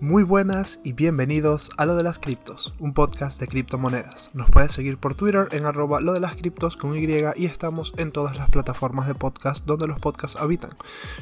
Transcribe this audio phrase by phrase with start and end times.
[0.00, 4.34] Muy buenas y bienvenidos a Lo de las Criptos, un podcast de criptomonedas.
[4.34, 7.06] Nos puedes seguir por Twitter en arroba lo de las criptos con Y
[7.36, 10.72] y estamos en todas las plataformas de podcast donde los podcasts habitan.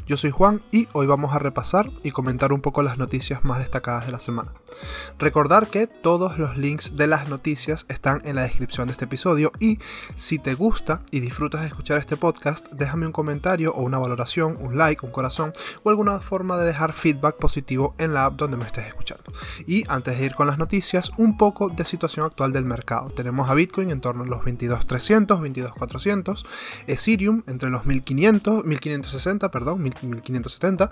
[0.09, 3.61] Yo soy Juan y hoy vamos a repasar y comentar un poco las noticias más
[3.61, 4.53] destacadas de la semana.
[5.19, 9.53] Recordar que todos los links de las noticias están en la descripción de este episodio
[9.61, 9.79] y
[10.17, 14.57] si te gusta y disfrutas de escuchar este podcast, déjame un comentario o una valoración,
[14.61, 18.57] un like, un corazón o alguna forma de dejar feedback positivo en la app donde
[18.57, 19.33] me estés escuchando.
[19.67, 23.11] Y antes de ir con las noticias, un poco de situación actual del mercado.
[23.11, 26.45] Tenemos a Bitcoin en torno a los 22.300, 22.400,
[26.87, 30.91] Ethereum entre los 1500, 1560, perdón, 1570,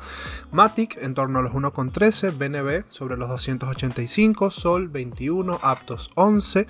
[0.50, 3.30] Matic en torno a los 1.13, BNB sobre los
[3.72, 6.66] 285, Sol 21, Aptos 11,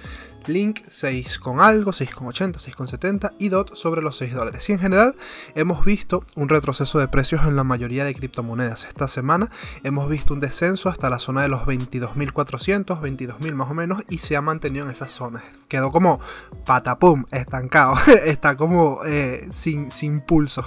[0.48, 4.68] Link 6 con algo, 6,80, 6,70 y DOT sobre los 6 dólares.
[4.68, 5.16] Y en general
[5.54, 8.84] hemos visto un retroceso de precios en la mayoría de criptomonedas.
[8.84, 9.50] Esta semana
[9.82, 14.18] hemos visto un descenso hasta la zona de los 22.400, 22.000 más o menos y
[14.18, 15.42] se ha mantenido en esa zona.
[15.68, 16.20] Quedó como
[16.64, 20.64] patapum, estancado, está como eh, sin, sin pulso.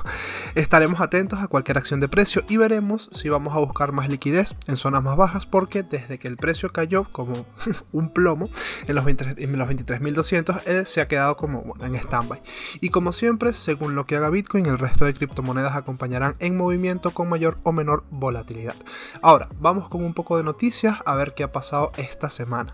[0.56, 4.56] Estaremos atentos a cualquier acción de precio y veremos si vamos a buscar más liquidez
[4.68, 7.46] en zonas más bajas porque desde que el precio cayó como
[7.92, 8.50] un plomo
[8.88, 12.42] en los 20, en los 23.200, él se ha quedado como en stand-by.
[12.82, 17.12] Y como siempre, según lo que haga Bitcoin, el resto de criptomonedas acompañarán en movimiento
[17.12, 18.76] con mayor o menor volatilidad.
[19.22, 22.74] Ahora, vamos con un poco de noticias a ver qué ha pasado esta semana.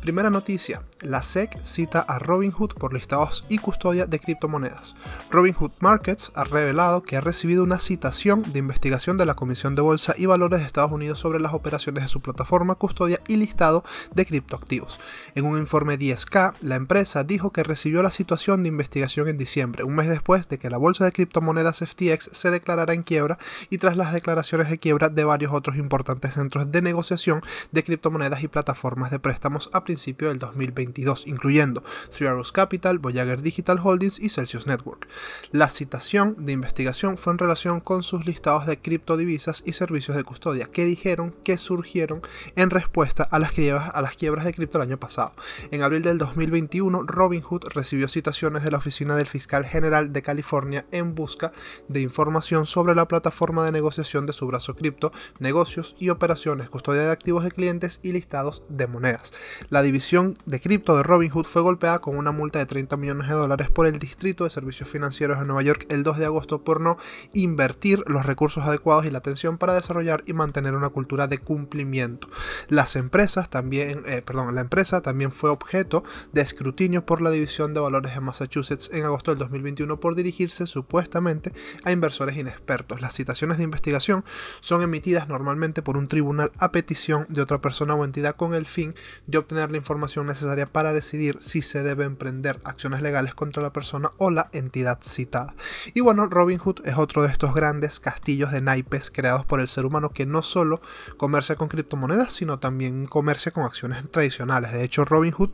[0.00, 4.94] Primera noticia, la SEC cita a Robinhood por listados y custodia de criptomonedas.
[5.30, 9.82] Robinhood Markets ha revelado que ha recibido una citación de investigación de la Comisión de
[9.82, 13.84] Bolsa y Valores de Estados Unidos sobre las operaciones de su plataforma, custodia y listado
[14.14, 15.00] de criptoactivos.
[15.34, 16.26] En un informe 10
[16.60, 20.58] la empresa dijo que recibió la situación de investigación en diciembre, un mes después de
[20.58, 23.36] que la bolsa de criptomonedas FTX se declarara en quiebra
[23.68, 28.42] y tras las declaraciones de quiebra de varios otros importantes centros de negociación de criptomonedas
[28.42, 34.30] y plataformas de préstamos a principios del 2022, incluyendo Three Capital, Voyager Digital Holdings y
[34.30, 35.06] Celsius Network.
[35.50, 40.24] La citación de investigación fue en relación con sus listados de criptodivisas y servicios de
[40.24, 42.22] custodia, que dijeron que surgieron
[42.56, 45.32] en respuesta a las quiebras, a las quiebras de cripto el año pasado.
[45.70, 50.86] En abril del 2021, Robinhood recibió citaciones de la Oficina del Fiscal General de California
[50.92, 51.52] en busca
[51.88, 57.02] de información sobre la plataforma de negociación de su brazo cripto, negocios y operaciones, custodia
[57.02, 59.32] de activos de clientes y listados de monedas.
[59.68, 63.34] La división de cripto de Robinhood fue golpeada con una multa de 30 millones de
[63.34, 66.80] dólares por el Distrito de Servicios Financieros de Nueva York el 2 de agosto por
[66.80, 66.98] no
[67.32, 72.28] invertir los recursos adecuados y la atención para desarrollar y mantener una cultura de cumplimiento.
[72.68, 77.74] Las empresas también, eh, perdón, la empresa también fue objeto de escrutinio por la División
[77.74, 81.52] de Valores de Massachusetts en agosto del 2021 por dirigirse supuestamente
[81.84, 83.00] a inversores inexpertos.
[83.00, 84.24] Las citaciones de investigación
[84.60, 88.66] son emitidas normalmente por un tribunal a petición de otra persona o entidad con el
[88.66, 88.94] fin
[89.26, 93.72] de obtener la información necesaria para decidir si se debe emprender acciones legales contra la
[93.72, 95.54] persona o la entidad citada.
[95.94, 99.86] Y bueno, Robinhood es otro de estos grandes castillos de naipes creados por el ser
[99.86, 100.80] humano que no solo
[101.16, 104.72] comercia con criptomonedas, sino también comercia con acciones tradicionales.
[104.72, 105.50] De hecho, Robinhood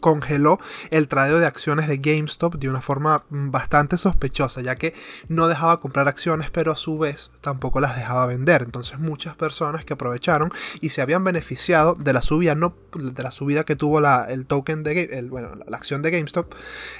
[0.00, 0.58] congeló
[0.90, 4.94] el tradeo de acciones de GameStop de una forma bastante sospechosa, ya que
[5.28, 8.62] no dejaba comprar acciones, pero a su vez tampoco las dejaba vender.
[8.62, 13.30] Entonces muchas personas que aprovecharon y se habían beneficiado de la subida, no, de la
[13.30, 16.54] subida que tuvo la, el token de bueno, la acción de GameStop,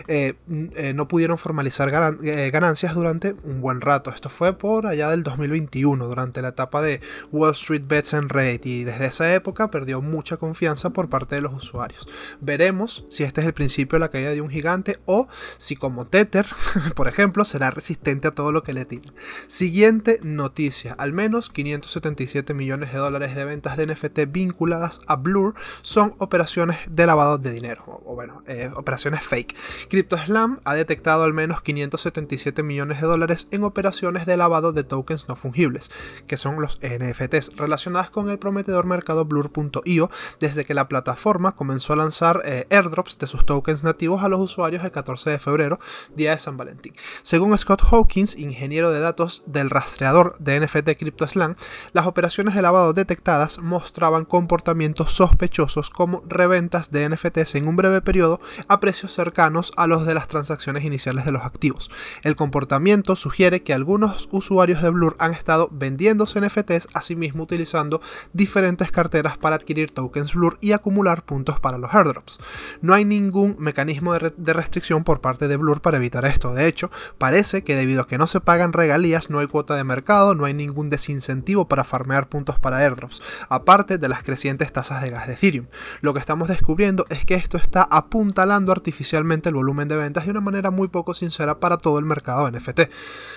[0.08, 1.90] eh, eh, no pudieron formalizar
[2.22, 4.10] eh, ganancias durante un buen rato.
[4.10, 8.66] Esto fue por allá del 2021, durante la etapa de Wall Street Bets en Reddit,
[8.66, 12.08] y desde esa época perdió mucha confianza por parte de los usuarios.
[12.40, 15.28] Veremos si este es el principio de la caída de un gigante o
[15.58, 16.46] si como Tether,
[16.94, 19.12] por ejemplo, será resistente a todo lo que le tire.
[19.46, 25.54] Siguiente noticia, al menos 577 millones de dólares de ventas de NFT vinculadas a Blur
[25.82, 29.56] son operaciones de lavado de dinero, o, bueno, eh, operaciones fake.
[29.88, 35.26] CryptoSlam ha detectado al menos 577 millones de dólares en operaciones de lavado de tokens
[35.28, 35.90] no fungibles,
[36.26, 40.10] que son los NFTs, relacionadas con el prometedor mercado Blur.io
[40.40, 44.40] desde que la plataforma comenzó a lanzar eh, airdrops de sus tokens nativos a los
[44.40, 45.78] usuarios el 14 de febrero,
[46.16, 46.94] día de San Valentín.
[47.22, 51.56] Según Scott Hawkins, ingeniero de datos del rastreador de NFT CryptoSlam,
[51.92, 58.00] las operaciones de lavado detectadas mostraban comportamientos sospechosos como reventas de NFTs en un breve
[58.00, 61.90] periodo a precios cercanos a los de las transacciones iniciales de los activos.
[62.22, 68.00] El comportamiento sugiere que algunos usuarios de Blur han estado vendiéndose NFTs, asimismo utilizando
[68.32, 72.38] diferentes carteras para adquirir tokens Blur y acumular puntos para los airdrops.
[72.80, 76.54] No hay ningún mecanismo de, restricción por parte de Blur para evitar esto.
[76.54, 79.84] De hecho, parece que debido a que no se pagan regalías, no hay cuota de
[79.84, 85.02] mercado, no hay ningún desincentivo para farmear puntos para airdrops, aparte de las crecientes tasas
[85.02, 85.66] de gas de Ethereum.
[86.00, 90.30] Lo que estamos descubriendo es que esto está apuntalando artificialmente el volumen de ventas de
[90.30, 92.82] una manera muy poco sincera para todo el mercado NFT.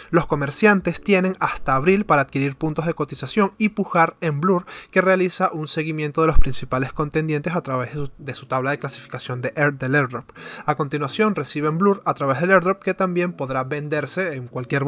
[0.10, 5.02] Los comerciantes tienen hasta abril para adquirir puntos de cotización y pujar en Blur, que
[5.02, 9.54] realiza un seguimiento de los principales contendientes a través de su, tabla de clasificación de
[9.56, 10.30] Air, del airdrop.
[10.66, 14.84] A continuación reciben Blur a través del airdrop que también podrá venderse en cualquier,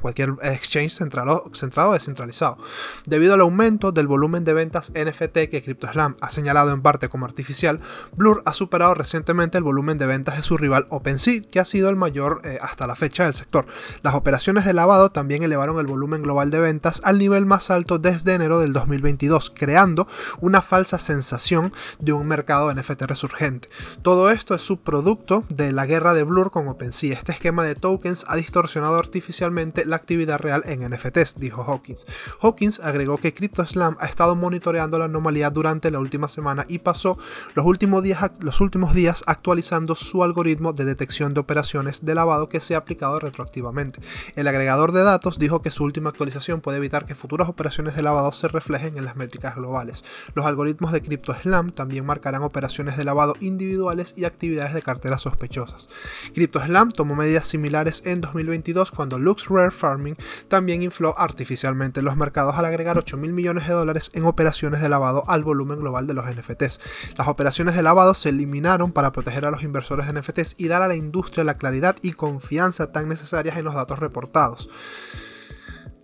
[0.00, 2.58] cualquier exchange centrado o descentralizado.
[3.04, 7.26] Debido al aumento del volumen de ventas NFT que CryptoSlam ha señalado en parte como
[7.26, 7.80] artificial,
[8.16, 11.90] Blur ha superado recientemente el volumen de ventas de su rival OpenSea, que ha sido
[11.90, 13.66] el mayor eh, hasta la fecha del sector.
[14.02, 17.98] Las operaciones de lavado también elevaron el volumen global de ventas al nivel más alto
[17.98, 20.06] desde enero del 2022, creando
[20.40, 23.65] una falsa sensación de un mercado NFT resurgente.
[24.02, 27.16] Todo esto es subproducto de la guerra de Blur con OpenSea.
[27.16, 32.06] Este esquema de tokens ha distorsionado artificialmente la actividad real en NFTs, dijo Hawkins.
[32.40, 37.18] Hawkins agregó que CryptoSlam ha estado monitoreando la anomalía durante la última semana y pasó
[37.54, 42.48] los últimos días, los últimos días actualizando su algoritmo de detección de operaciones de lavado
[42.48, 44.00] que se ha aplicado retroactivamente.
[44.34, 48.02] El agregador de datos dijo que su última actualización puede evitar que futuras operaciones de
[48.02, 50.04] lavado se reflejen en las métricas globales.
[50.34, 55.88] Los algoritmos de CryptoSlam también marcarán operaciones de lavado individuales y actividades de carteras sospechosas.
[56.34, 60.16] CryptoSlam tomó medidas similares en 2022 cuando Lux Rare Farming
[60.48, 64.88] también infló artificialmente los mercados al agregar 8 mil millones de dólares en operaciones de
[64.88, 66.80] lavado al volumen global de los NFTs.
[67.16, 70.82] Las operaciones de lavado se eliminaron para proteger a los inversores de NFTs y dar
[70.82, 74.68] a la industria la claridad y confianza tan necesarias en los datos reportados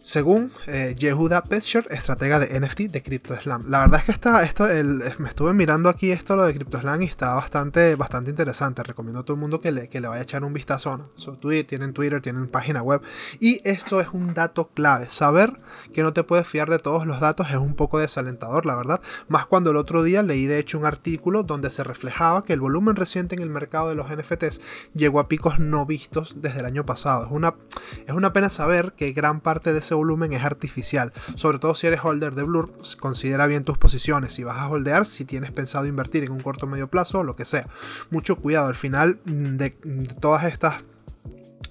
[0.02, 3.70] según eh, Yehuda Petcher, estratega de NFT de CryptoSlam.
[3.70, 4.66] La verdad es que está, esto,
[5.18, 8.82] me estuve mirando aquí esto lo de CryptoSlam y está bastante, bastante interesante.
[8.82, 11.06] Recomiendo a todo el mundo que le, que le vaya a echar un vistazo a
[11.14, 13.00] su Twitter, tienen Twitter, tienen página web.
[13.38, 15.08] Y esto es un dato clave.
[15.08, 15.60] Saber
[15.92, 19.00] que no te puedes fiar de todos los datos es un poco desalentador, la verdad.
[19.28, 22.60] Más cuando el otro día leí de hecho un artículo donde se reflejaba que el
[22.60, 24.60] volumen reciente en el mercado de los NFTs
[24.94, 27.26] llegó a picos no vistos desde el año pasado.
[27.26, 27.54] Es una,
[28.06, 31.12] es una pena saber que gran parte de ese volumen es artificial.
[31.36, 34.32] Sobre todo si eres holder de Blur, considera bien tus posiciones.
[34.32, 37.36] Si vas a holdear, si tienes pensado invertir en un corto o medio plazo lo
[37.36, 37.66] que sea.
[38.10, 39.70] Mucho cuidado, al final de
[40.20, 40.84] todas estas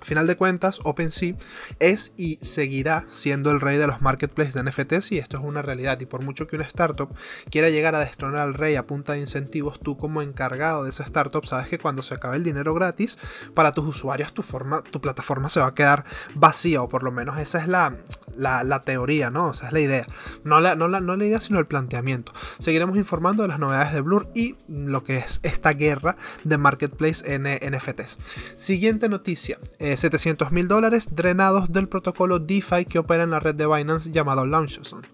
[0.02, 1.36] final de cuentas, OpenSea
[1.80, 5.62] es y seguirá siendo el rey de los marketplaces de NFTs y esto es una
[5.62, 6.00] realidad.
[6.00, 7.14] Y por mucho que una startup
[7.50, 11.04] quiera llegar a destronar al rey a punta de incentivos, tú como encargado de esa
[11.04, 13.18] startup sabes que cuando se acabe el dinero gratis,
[13.54, 16.06] para tus usuarios tu, forma, tu plataforma se va a quedar
[16.36, 17.96] vacía o por lo menos esa es la,
[18.36, 19.52] la, teoría, ¿no?
[19.52, 20.08] esa es la idea.
[20.44, 22.34] No la, no, la, no la idea, sino el planteamiento.
[22.60, 27.34] Seguiremos informando de las novedades de Blur y lo que es esta guerra de marketplace
[27.34, 28.18] en NFTs.
[28.58, 29.60] Siguiente noticia.
[29.80, 34.12] 700 eh, mil dólares drenados del protocolo DeFi que opera en la red de Binance
[34.12, 35.08] llamado Launchzone.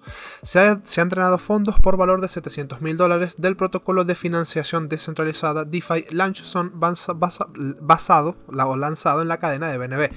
[0.43, 5.65] Se, han drenado fondos por valor de 700 mil dólares del protocolo de financiación descentralizada
[5.65, 10.09] DeFi Launchzone basado o lanzado en la cadena de BNB.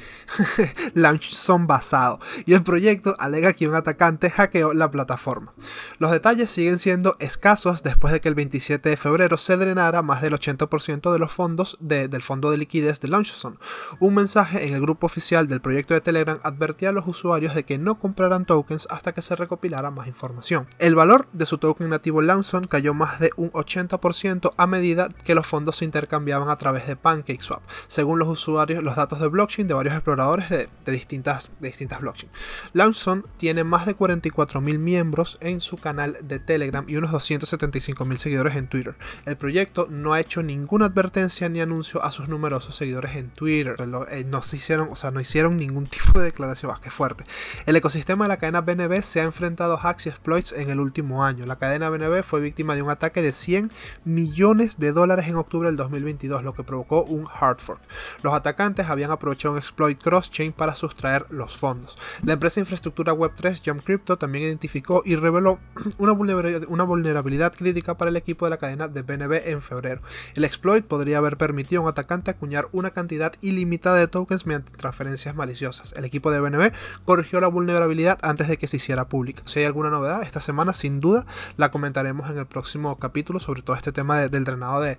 [0.94, 2.18] Launchzone basado.
[2.46, 5.52] Y el proyecto alega que un atacante hackeó la plataforma.
[5.98, 10.22] Los detalles siguen siendo escasos después de que el 27 de febrero se drenara más
[10.22, 13.56] del 80% de los fondos del fondo de liquidez de Launchzone.
[14.00, 17.64] Un mensaje en el grupo oficial del proyecto de Telegram advertía a los usuarios de
[17.64, 20.66] que no compraran tokens hasta que se recopilara más información.
[20.78, 25.34] El valor de su token nativo Lanson cayó más de un 80% a medida que
[25.34, 29.68] los fondos se intercambiaban a través de PancakeSwap, según los usuarios, los datos de blockchain
[29.68, 32.34] de varios exploradores de, distintas, de distintas blockchains.
[32.72, 38.56] Lanson tiene más de 44.000 miembros en su canal de Telegram y unos 275.000 seguidores
[38.56, 38.96] en Twitter.
[39.26, 43.76] El proyecto no ha hecho ninguna advertencia ni anuncio a sus numerosos seguidores en Twitter.
[44.10, 46.70] Eh, no hicieron, o sea, no hicieron ningún tipo de declaración.
[46.70, 47.24] más que fuerte.
[47.66, 50.80] El ecosistema de la cadena BNB se ha enfrentado a hacks y exploits en el
[50.80, 51.46] último año.
[51.46, 53.70] La cadena BNB fue víctima de un ataque de 100
[54.04, 57.80] millones de dólares en octubre del 2022, lo que provocó un hard fork.
[58.22, 61.96] Los atacantes habían aprovechado un exploit cross-chain para sustraer los fondos.
[62.22, 65.58] La empresa de infraestructura Web3 Jump Crypto también identificó y reveló
[65.98, 70.02] una vulnerabilidad, una vulnerabilidad crítica para el equipo de la cadena de BNB en febrero.
[70.34, 74.72] El exploit podría haber permitido a un atacante acuñar una cantidad ilimitada de tokens mediante
[74.72, 75.92] transferencias maliciosas.
[75.96, 76.72] El equipo de BNB
[77.04, 79.42] corrigió la vulnerabilidad antes de que se hiciera pública.
[79.46, 83.62] Si hay alguna novedad esta semana, sin duda la comentaremos en el próximo capítulo sobre
[83.62, 84.98] todo este tema del drenado de,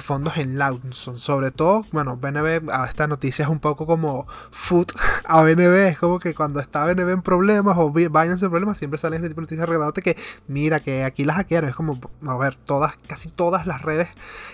[0.00, 1.18] fondos en Lawson.
[1.18, 4.92] Sobre todo, bueno, BNB, esta noticia es un poco como foot
[5.24, 8.98] a BNB, es como que cuando está BNB en problemas o Binance en problemas, siempre
[8.98, 10.16] salen este tipo de noticias regaladote que
[10.48, 11.70] mira que aquí las hackearon.
[11.70, 14.08] Es como, a ver, todas, casi todas las redes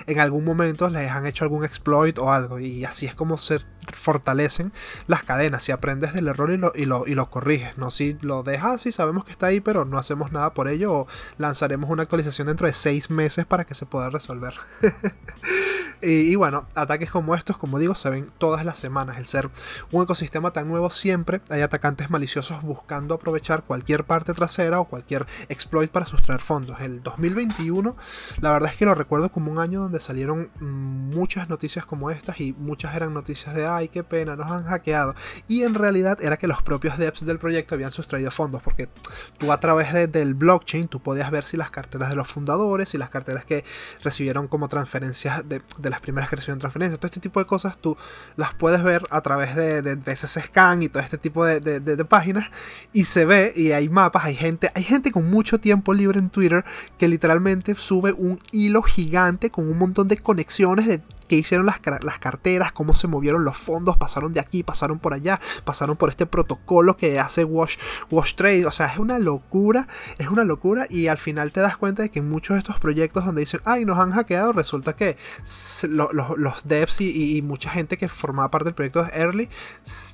[0.06, 2.58] en algún momento les han hecho algún exploit o algo.
[2.58, 3.60] Y así es como se
[3.92, 4.72] fortalecen
[5.06, 5.64] las cadenas.
[5.64, 7.90] Si aprendes del error y lo, y lo, y lo corriges, ¿no?
[7.90, 11.06] Si lo dejas así, sabemos que está ahí, pero no hacemos nada por ello.
[11.38, 14.54] Lanzaremos una actualización dentro de seis meses para que se pueda resolver.
[16.02, 19.18] Y, bueno, ataques como estos, como digo, se ven todas las semanas.
[19.18, 19.50] El ser
[19.90, 25.26] un ecosistema tan nuevo siempre hay atacantes maliciosos buscando aprovechar cualquier parte trasera o cualquier
[25.48, 26.80] exploit para sustraer fondos.
[26.80, 27.96] El 2021,
[28.40, 32.40] la verdad es que lo recuerdo como un año donde salieron muchas noticias como estas
[32.40, 35.14] y muchas eran noticias de ay, qué pena, nos han hackeado.
[35.48, 38.88] Y en realidad era que los propios devs del proyecto habían sustraído fondos porque
[39.38, 42.98] tú a través del blockchain tú podías ver si las carteras de los fundadores y
[42.98, 43.64] las carteras que
[44.02, 46.98] recibieron como transferencias de de las primeras que reciben transferencias.
[46.98, 47.96] Todo este tipo de cosas tú
[48.36, 52.46] las puedes ver a través de, de, Scan y todo este tipo de, de, páginas.
[52.92, 56.30] Y se ve, y hay mapas, hay gente, hay gente con mucho tiempo libre en
[56.30, 56.64] Twitter
[56.98, 61.80] que literalmente sube un hilo gigante con un montón de conexiones de qué hicieron las,
[62.02, 66.10] las, carteras, cómo se movieron los fondos, pasaron de aquí, pasaron por allá, pasaron por
[66.10, 67.76] este protocolo que hace Wash,
[68.10, 68.66] Wash Trade.
[68.66, 69.86] O sea, es una locura,
[70.18, 73.24] es una locura y al final te das cuenta de que muchos de estos proyectos
[73.24, 75.16] donde dicen, ay, nos han hackeado, resulta que
[75.88, 79.48] los devs y, mucha gente que formaba parte del proyecto de Early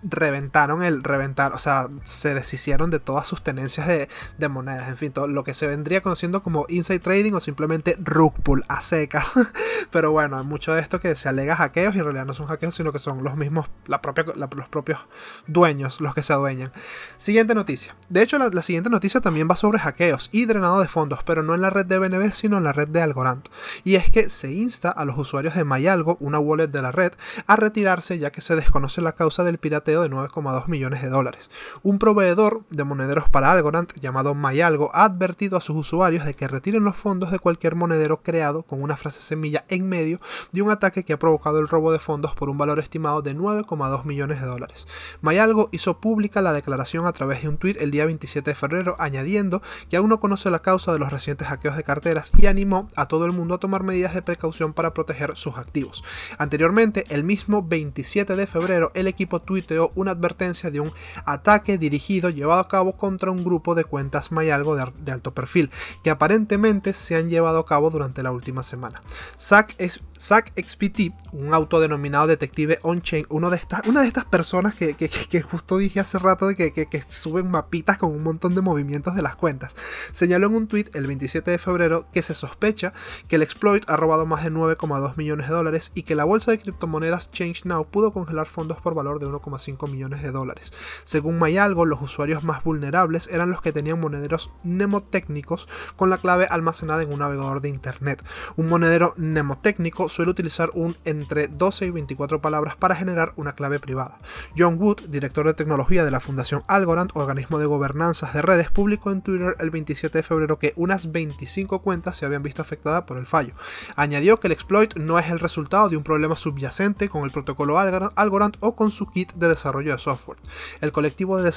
[0.02, 4.97] reventaron el reventar, o sea, se deshicieron de todas sus tenencias de, de monedas, en
[4.97, 8.81] fin, todo lo que se vendría conociendo como inside trading o simplemente rug pull a
[8.81, 9.33] secas.
[9.90, 12.47] Pero bueno, hay mucho de esto que se alega hackeos y en realidad no son
[12.47, 15.00] hackeos, sino que son los mismos, la propia, los propios
[15.49, 16.73] dueños los que se adueñan.
[17.16, 17.97] Siguiente noticia.
[18.09, 21.54] De hecho, la, siguiente noticia también va sobre hackeos y drenado de fondos, pero no
[21.54, 23.42] en la red de BNB, sino en la red de Algorand.
[23.82, 27.12] Y es que se insta a los usuarios de Mayalgo, una wallet de la red,
[27.47, 31.50] a retirarse ya que se desconoce la causa del pirateo de 9,2 millones de dólares.
[31.82, 36.49] Un proveedor de monederos para Algorand llamado Mayalgo ha advertido a sus usuarios de que
[36.49, 40.21] retiren los fondos de cualquier monedero creado con una frase semilla en medio
[40.52, 43.34] de un ataque que ha provocado el robo de fondos por un valor estimado de
[43.34, 44.87] 9,2 millones de dólares.
[45.22, 48.96] Mayalgo hizo pública la declaración a través de un tuit el día 27 de febrero
[48.99, 52.88] añadiendo que aún no conoce la causa de los recientes hackeos de carteras y animó
[52.94, 56.04] a todo el mundo a tomar medidas de precaución para proteger sus activos.
[56.38, 60.92] Anteriormente, el mismo 27 de febrero, el equipo tuiteó una advertencia de un
[61.25, 65.70] ataque dirigido llevado a cabo contra un grupo de cuentas Mayalgo de, alto perfil,
[66.02, 69.02] que aparentemente se han llevado a cabo durante la última semana.
[69.38, 75.98] Zack es Zack XPT, un autodenominado detective on-chain, una de estas personas que, justo dije
[75.98, 79.74] hace rato de que, suben mapitas con un montón de movimientos de las cuentas,
[80.12, 82.92] señaló en un tweet el 27 de febrero que se sospecha
[83.26, 86.52] que el exploit ha robado más de 9,2 millones de dólares y que la bolsa
[86.52, 90.72] de criptomonedas ChangeNow pudo congelar fondos por valor de 1,5 millones de dólares.
[91.02, 96.46] Según Mayalgo, los usuarios más vulnerables eran los que tenían monederos mnemotécnicos con la clave
[96.48, 98.24] almacenada en un navegador de internet.
[98.54, 103.81] Un monedero mnemotécnico suele utilizar un entre 12 y 24 palabras para generar una clave
[103.81, 104.19] privada.
[104.57, 109.11] John Wood, director de tecnología de la Fundación Algorand, organismo de gobernanzas de redes, publicó
[109.11, 113.16] en Twitter el 27 de febrero que unas 25 cuentas se habían visto afectadas por
[113.16, 113.54] el fallo.
[113.97, 117.78] Añadió que el exploit no es el resultado de un problema subyacente con el protocolo
[117.78, 120.38] Algorand o con su kit de desarrollo de software.
[120.81, 121.50] El colectivo de,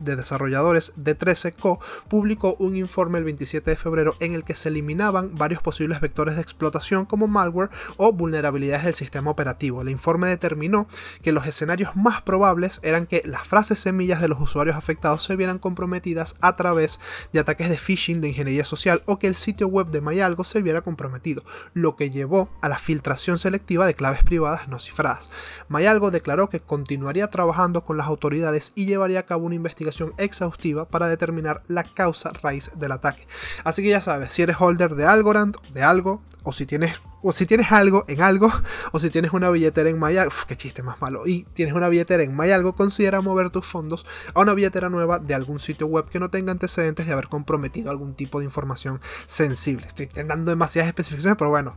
[0.00, 4.68] de desarrolladores de 13Co publicó un informe el 27 de febrero en el que se
[4.68, 9.82] eliminaban varios posibles vectores de explotación como malware o vulnerabilidades del sistema operativo.
[9.82, 10.86] El informe determinó
[11.22, 15.36] que los escenarios más probables eran que las frases semillas de los usuarios afectados se
[15.36, 17.00] vieran comprometidas a través
[17.32, 20.62] de ataques de phishing de ingeniería social o que el sitio web de Mayalgo se
[20.62, 21.42] viera comprometido,
[21.74, 25.30] lo que llevó a la filtración selectiva de claves privadas no cifradas.
[25.68, 30.88] Mayalgo declaró que continuaría trabajando con las autoridades y llevaría a cabo una investigación exhaustiva
[30.88, 33.26] para determinar la causa raíz del ataque.
[33.64, 37.32] Así que ya sabes, si eres holder de Algorand, de algo, o si tienes o
[37.32, 38.50] si tienes algo en algo,
[38.92, 42.22] o si tienes una billetera en Mayalgo, qué chiste más malo, y tienes una billetera
[42.22, 46.20] en Mayalgo, considera mover tus fondos a una billetera nueva de algún sitio web que
[46.20, 49.86] no tenga antecedentes de haber comprometido algún tipo de información sensible.
[49.86, 51.76] Estoy dando demasiadas especificaciones, pero bueno,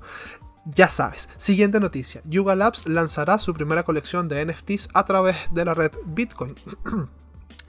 [0.65, 1.29] ya sabes.
[1.37, 2.21] Siguiente noticia.
[2.25, 6.55] Yuga Labs lanzará su primera colección de NFTs a través de la red Bitcoin.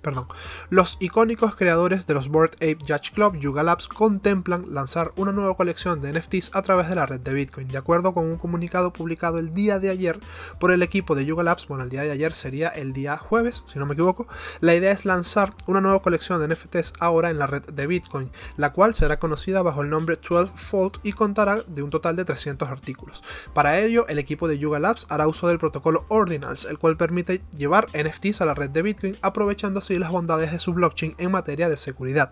[0.05, 0.27] Perdón.
[0.69, 5.57] Los icónicos creadores de los Board Ape Judge Club, Yuga Labs, contemplan lanzar una nueva
[5.57, 7.69] colección de NFTs a través de la red de Bitcoin.
[7.69, 10.21] De acuerdo con un comunicado publicado el día de ayer
[10.61, 13.65] por el equipo de Yuga Labs, bueno, el día de ayer sería el día jueves,
[13.67, 14.27] si no me equivoco,
[14.61, 18.31] la idea es lanzar una nueva colección de NFTs ahora en la red de Bitcoin,
[18.59, 22.27] la cual será conocida bajo el nombre 12 Fold y contará de un total de
[22.27, 23.23] 300 artículos.
[23.55, 27.41] Para ello, el equipo de Yuga Labs hará uso del protocolo Ordinals, el cual permite
[27.57, 31.31] llevar NFTs a la red de Bitcoin aprovechando así las bondades de su blockchain en
[31.31, 32.31] materia de seguridad.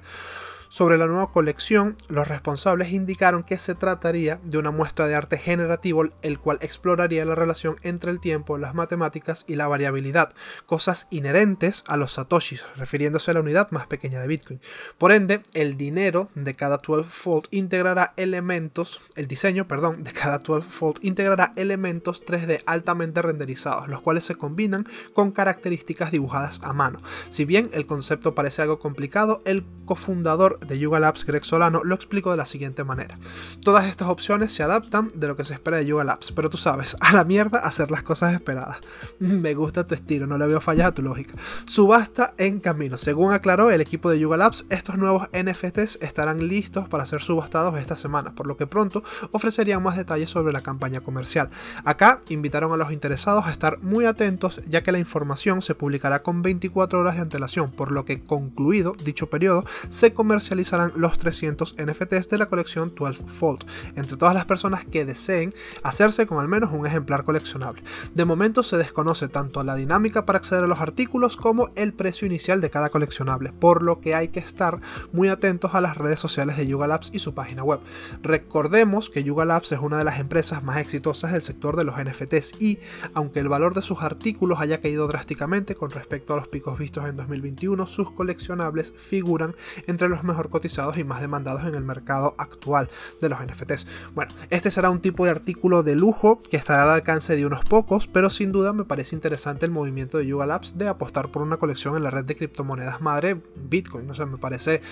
[0.72, 5.36] Sobre la nueva colección, los responsables indicaron que se trataría de una muestra de arte
[5.36, 10.32] generativo, el cual exploraría la relación entre el tiempo, las matemáticas y la variabilidad,
[10.64, 14.62] cosas inherentes a los satoshis, refiriéndose a la unidad más pequeña de Bitcoin.
[14.96, 21.00] Por ende, el dinero de cada 12-fold integrará elementos, el diseño, perdón, de cada 12-fold
[21.02, 27.02] integrará elementos 3D altamente renderizados, los cuales se combinan con características dibujadas a mano.
[27.28, 31.94] Si bien el concepto parece algo complicado, el cofundador de Yuga Labs, Greg Solano, lo
[31.94, 33.18] explico de la siguiente manera.
[33.62, 36.56] Todas estas opciones se adaptan de lo que se espera de Yuga Labs, pero tú
[36.56, 38.78] sabes, a la mierda hacer las cosas esperadas.
[39.18, 41.34] Me gusta tu estilo, no le veo fallas a tu lógica.
[41.66, 42.98] Subasta en camino.
[42.98, 47.78] Según aclaró el equipo de Yuga Labs, estos nuevos NFTs estarán listos para ser subastados
[47.78, 51.50] esta semana, por lo que pronto ofrecerían más detalles sobre la campaña comercial.
[51.84, 56.20] Acá invitaron a los interesados a estar muy atentos, ya que la información se publicará
[56.20, 61.16] con 24 horas de antelación, por lo que concluido dicho periodo, se comercializará realizarán los
[61.16, 63.64] 300 NFTs de la colección 12 Fold
[63.96, 67.82] entre todas las personas que deseen hacerse con al menos un ejemplar coleccionable.
[68.14, 72.26] De momento se desconoce tanto la dinámica para acceder a los artículos como el precio
[72.26, 74.80] inicial de cada coleccionable, por lo que hay que estar
[75.10, 77.80] muy atentos a las redes sociales de Yuga Labs y su página web.
[78.22, 81.96] Recordemos que Yuga Labs es una de las empresas más exitosas del sector de los
[81.96, 82.78] NFTs y,
[83.14, 87.06] aunque el valor de sus artículos haya caído drásticamente con respecto a los picos vistos
[87.06, 89.54] en 2021, sus coleccionables figuran
[89.86, 92.88] entre los mejores cotizados y más demandados en el mercado actual
[93.20, 93.86] de los NFTs.
[94.14, 97.64] Bueno, este será un tipo de artículo de lujo que estará al alcance de unos
[97.64, 101.42] pocos, pero sin duda me parece interesante el movimiento de Yuga Labs de apostar por
[101.42, 104.10] una colección en la red de criptomonedas madre Bitcoin.
[104.10, 104.82] O sea, me parece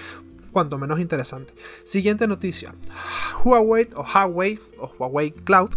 [0.52, 1.54] cuanto menos interesante.
[1.85, 2.75] Siguiente noticia.
[3.45, 5.70] Huawei o Huawei Huawei Cloud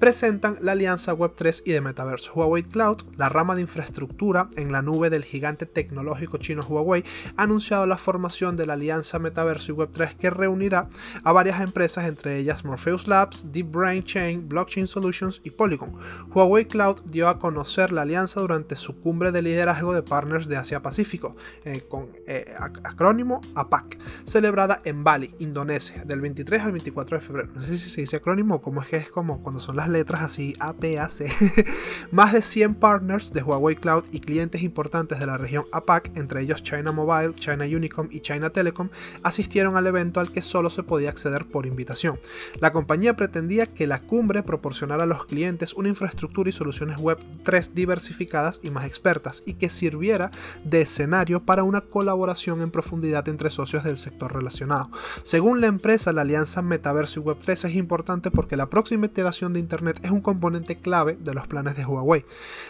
[0.00, 2.32] presentan la alianza Web3 y de Metaverso.
[2.32, 7.04] Huawei Cloud, la rama de infraestructura en la nube del gigante tecnológico chino Huawei,
[7.36, 10.88] ha anunciado la formación de la alianza Metaverso y Web3 que reunirá
[11.22, 15.92] a varias empresas, entre ellas Morpheus Labs, Deep Brain Chain, Blockchain Solutions y Polygon.
[16.34, 20.56] Huawei Cloud dio a conocer la alianza durante su cumbre de liderazgo de partners de
[20.56, 22.46] Asia-Pacífico, eh, con eh,
[22.84, 27.50] acrónimo APAC, celebrada en Bali, Indonesia, del 23 al 24 de febrero.
[27.54, 29.88] No sé si se dice acrónimo o cómo es que es como cuando son las
[29.88, 31.30] letras así, APAC.
[32.10, 36.42] Más de 100 partners de Huawei Cloud y clientes importantes de la región APAC, entre
[36.42, 38.88] ellos China Mobile, China Unicom y China Telecom,
[39.22, 42.18] asistieron al evento al que solo se podía acceder por invitación.
[42.60, 47.18] La compañía pretendía que la cumbre proporcionara a los clientes una infraestructura y soluciones web
[47.44, 50.30] 3 diversificadas y más expertas, y que sirviera
[50.64, 54.90] de escenario para una colaboración en profundidad entre socios del sector relacionado.
[55.24, 59.52] Según la empresa, la alianza Metaverso y Web 3 es importante porque la próxima iteración
[59.52, 62.24] de Internet es un componente clave de los planes de Huawei.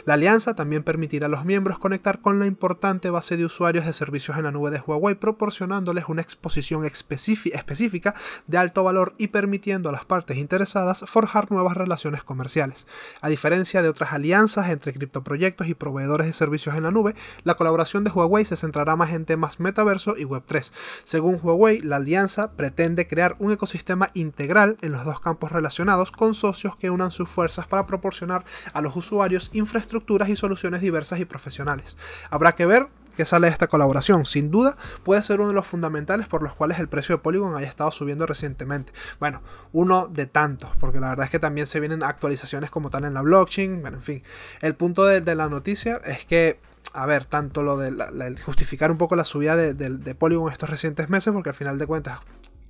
[0.05, 3.92] La alianza también permitirá a los miembros conectar con la importante base de usuarios de
[3.92, 8.14] servicios en la nube de Huawei, proporcionándoles una exposición específica
[8.46, 12.87] de alto valor y permitiendo a las partes interesadas forjar nuevas relaciones comerciales.
[13.20, 17.55] A diferencia de otras alianzas entre criptoproyectos y proveedores de servicios en la nube, la
[17.55, 20.73] colaboración de Huawei se centrará más en temas metaverso y Web3.
[21.05, 26.34] Según Huawei, la alianza pretende crear un ecosistema integral en los dos campos relacionados con
[26.34, 31.24] socios que unan sus fuerzas para proporcionar a los usuarios infraestructuras y soluciones diversas y
[31.24, 31.96] profesionales.
[32.30, 34.26] Habrá que ver qué sale de esta colaboración.
[34.26, 37.56] Sin duda, puede ser uno de los fundamentales por los cuales el precio de Polygon
[37.56, 38.92] haya estado subiendo recientemente.
[39.18, 43.04] Bueno, uno de tantos, porque la verdad es que también se vienen actualizaciones como tal
[43.04, 43.82] en la blockchain.
[43.82, 44.22] Bueno, en fin,
[44.60, 46.60] el punto de, la noticia es que
[46.92, 51.08] a ver, tanto lo de justificar un poco la subida de, de, Polygon estos recientes
[51.08, 52.18] meses, porque al final de cuentas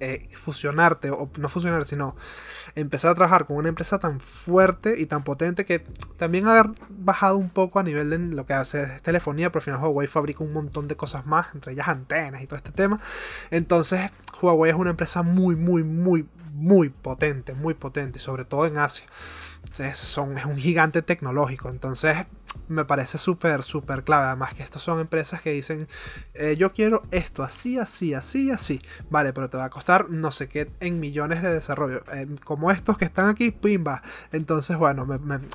[0.01, 2.17] eh, fusionarte, o no fusionar, sino
[2.75, 5.81] empezar a trabajar con una empresa tan fuerte y tan potente que
[6.17, 9.81] también ha bajado un poco a nivel de lo que hace telefonía, pero al final
[9.81, 13.01] Huawei fabrica un montón de cosas más, entre ellas antenas y todo este tema.
[13.51, 14.11] Entonces,
[14.41, 19.07] Huawei es una empresa muy, muy, muy, muy potente, muy potente, sobre todo en Asia.
[19.95, 21.69] son, es un gigante tecnológico.
[21.69, 22.27] Entonces,
[22.69, 24.27] me parece súper, súper clave.
[24.27, 25.89] Además que estas son empresas que dicen,
[26.35, 28.81] eh, yo quiero esto así, así, así, así.
[29.11, 32.03] Vale, pero te va a costar no sé qué en millones de desarrollo.
[32.13, 34.03] Eh, como estos que están aquí, pimba.
[34.33, 35.07] Entonces, bueno,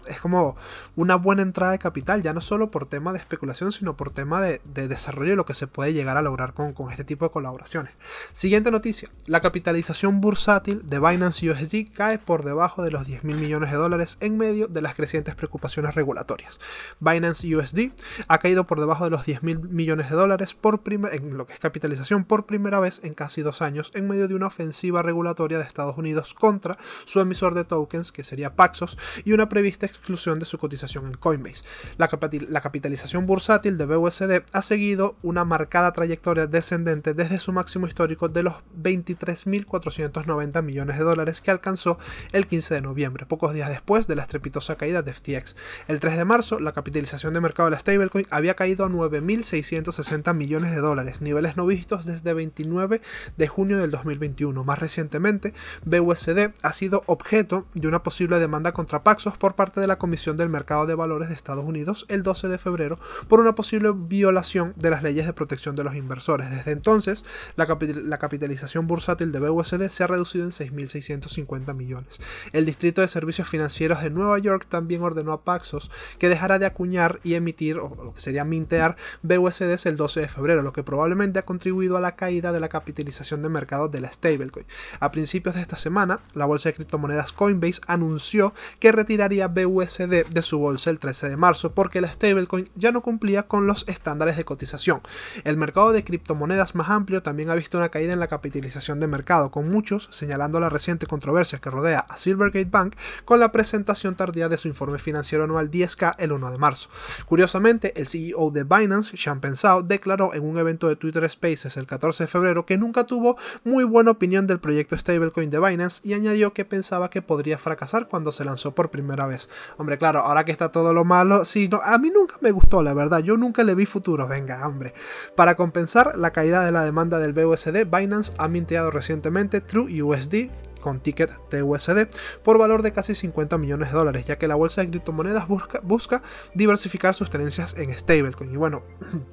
[0.08, 0.56] es como
[0.96, 4.42] una buena entrada de capital, ya no solo por tema de especulación, sino por tema
[4.42, 7.32] de, desarrollo y lo que se puede llegar a lograr con, con este tipo de
[7.32, 7.94] colaboraciones.
[8.34, 13.38] Siguiente noticia, la capitalización bursátil de Binance USD cae por debajo de los 10 mil
[13.38, 16.60] millones de dólares en medio de las crecientes preocupaciones regulatorias.
[17.00, 17.92] Binance USD
[18.28, 21.54] ha caído por debajo de los 10 mil millones de dólares por en lo que
[21.54, 25.58] es capitalización por primera vez en casi dos años en medio de una ofensiva regulatoria
[25.58, 30.40] de Estados Unidos contra su emisor de tokens, que sería Paxos, y una prevista exclusión
[30.40, 31.64] de su cotización en Coinbase.
[31.98, 32.10] La,
[32.50, 38.30] la capitalización bursátil de BUSD ha seguido una marcada trayectoria descendente desde su máximo histórico
[38.30, 41.98] de los 23.490 millones de dólares que alcanzó
[42.32, 45.56] el 15 de noviembre, pocos días después de la estrepitosa caída de FTX.
[45.88, 50.34] El 3 de marzo, la capitalización de mercado de la stablecoin había caído a 9.660
[50.34, 53.02] millones de dólares, niveles no vistos desde 29
[53.38, 54.64] de junio del 2021.
[54.64, 55.54] Más recientemente,
[55.86, 60.36] BUSD ha sido objeto de una posible demanda contra Paxos por parte de la Comisión
[60.36, 64.74] del Mercado de Valores de Estados Unidos el 12 de febrero por una posible violación
[64.76, 66.50] de las leyes de protección de los inversores.
[66.50, 67.24] Desde entonces,
[67.56, 67.66] la,
[68.04, 72.20] la capitalización bursátil de BUSD se ha reducido en 6.650 millones.
[72.52, 76.65] El Distrito de Servicios Financieros de Nueva York también ordenó a Paxos que dejara de
[76.66, 80.84] acuñar y emitir, o lo que sería mintear, BUSDs el 12 de febrero, lo que
[80.84, 84.66] probablemente ha contribuido a la caída de la capitalización de mercado de la stablecoin.
[85.00, 90.42] A principios de esta semana, la bolsa de criptomonedas Coinbase anunció que retiraría BUSD de
[90.42, 94.38] su bolsa el 13 de marzo porque la stablecoin ya no cumplía con los estándares
[94.38, 95.02] de cotización.
[95.44, 99.08] El mercado de criptomonedas más amplio también ha visto una caída en la capitalización de
[99.08, 104.16] mercado, con muchos señalando la reciente controversia que rodea a Silvergate Bank con la presentación
[104.16, 106.90] tardía de su informe financiero anual 10K el 1 de marzo.
[107.26, 111.88] Curiosamente, el CEO de Binance, Sean Pensao, declaró en un evento de Twitter Spaces el
[111.88, 116.14] 14 de febrero que nunca tuvo muy buena opinión del proyecto stablecoin de Binance y
[116.14, 119.50] añadió que pensaba que podría fracasar cuando se lanzó por primera vez.
[119.78, 122.84] Hombre, claro, ahora que está todo lo malo, sí, no, a mí nunca me gustó,
[122.84, 124.94] la verdad, yo nunca le vi futuro, venga, hombre.
[125.36, 130.50] Para compensar la caída de la demanda del BUSD, Binance ha minteado recientemente True USD
[130.86, 132.08] con ticket TUSD
[132.44, 136.22] por valor de casi 50 millones de dólares, ya que la bolsa de criptomonedas busca,
[136.54, 138.54] diversificar sus tenencias en stablecoin.
[138.54, 138.84] Y bueno,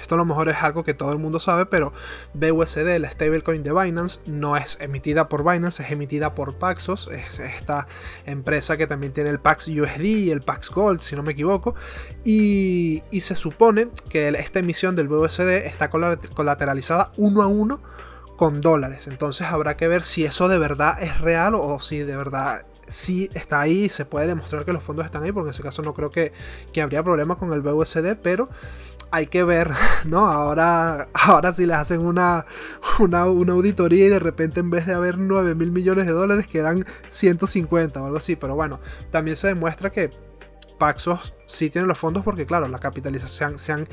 [0.00, 1.92] Esto a lo mejor es algo que todo el mundo sabe, pero
[2.32, 7.38] BUSD, la stablecoin de Binance, no es emitida por Binance, es emitida por Paxos, es
[7.38, 7.86] esta
[8.24, 11.74] empresa que también tiene el Pax USD y el Pax Gold, si no me equivoco.
[12.24, 17.82] Y, se supone que esta emisión del BUSD está colateralizada uno a uno
[18.40, 19.06] con dólares.
[19.06, 23.28] Entonces habrá que ver si eso de verdad es real o si de verdad sí
[23.34, 25.92] está ahí, se puede demostrar que los fondos están ahí, porque en ese caso no
[25.92, 26.32] creo que,
[26.72, 28.48] que habría problema con el BUSD, pero
[29.10, 29.70] hay que ver,
[30.06, 30.26] ¿no?
[30.26, 32.46] Ahora, ahora si les hacen una,
[32.98, 36.86] una, auditoría y de repente en vez de haber 9 mil millones de dólares quedan
[37.10, 40.08] 150 o algo así, pero bueno, también se demuestra que
[40.78, 43.86] Paxos sí tienen los fondos porque, claro, la capitalización, sean,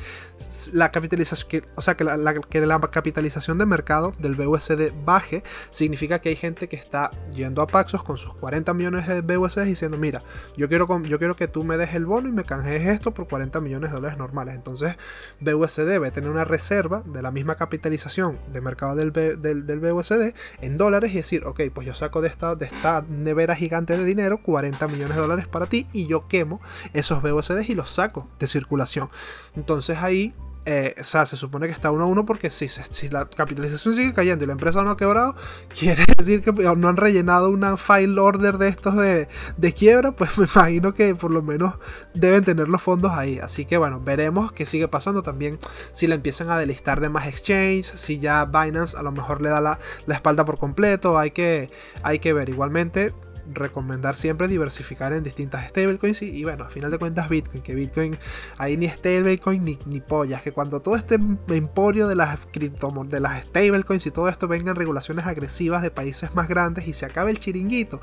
[0.74, 5.43] la capitalización, que, o sea, que la, que la, capitalización de mercado del BUSD baje,
[5.72, 9.63] significa que hay gente que está yendo a Paxos con sus 40 millones de BUSD
[9.63, 10.22] diciendo, mira,
[10.56, 13.28] yo quiero, yo quiero que tú me des el bono y me canjees esto por
[13.28, 14.56] 40 millones de dólares normales.
[14.56, 14.96] Entonces,
[15.39, 20.34] BUSD debe tener una reserva de la misma capitalización de mercado del, del, del BUSD
[20.62, 24.04] en dólares y decir, ok, pues yo saco de esta, de esta nevera gigante de
[24.04, 26.62] dinero 40 millones de dólares para ti y yo quemo
[26.93, 29.10] esos BUSD y los saco de circulación.
[29.56, 30.34] Entonces ahí
[30.70, 33.96] eh, o sea, se supone que está uno a uno porque si, si, la capitalización
[33.96, 35.34] sigue cayendo y la empresa no ha quebrado,
[35.70, 40.38] quiere decir que no han rellenado una file order de estos de, de, quiebra, pues
[40.38, 41.76] me imagino que por lo menos
[42.14, 43.40] deben tener los fondos ahí.
[43.40, 45.58] Así que bueno, veremos qué sigue pasando también
[45.94, 49.48] si la empiezan a delistar de más exchanges, si ya Binance a lo mejor le
[49.48, 51.70] da la, la espalda por completo, hay que,
[52.04, 52.50] hay que ver.
[52.50, 53.14] Igualmente,
[53.54, 58.18] recomendar siempre diversificar en distintas stablecoins y, bueno, a final de cuentas Bitcoin, que Bitcoin
[58.58, 63.44] ahí ni stablecoin ni, ni pollas, que cuando todo este emporio de las de las
[63.44, 67.40] stablecoins y todo esto vengan regulaciones agresivas de países más grandes y se acabe el
[67.40, 68.02] chiringuito,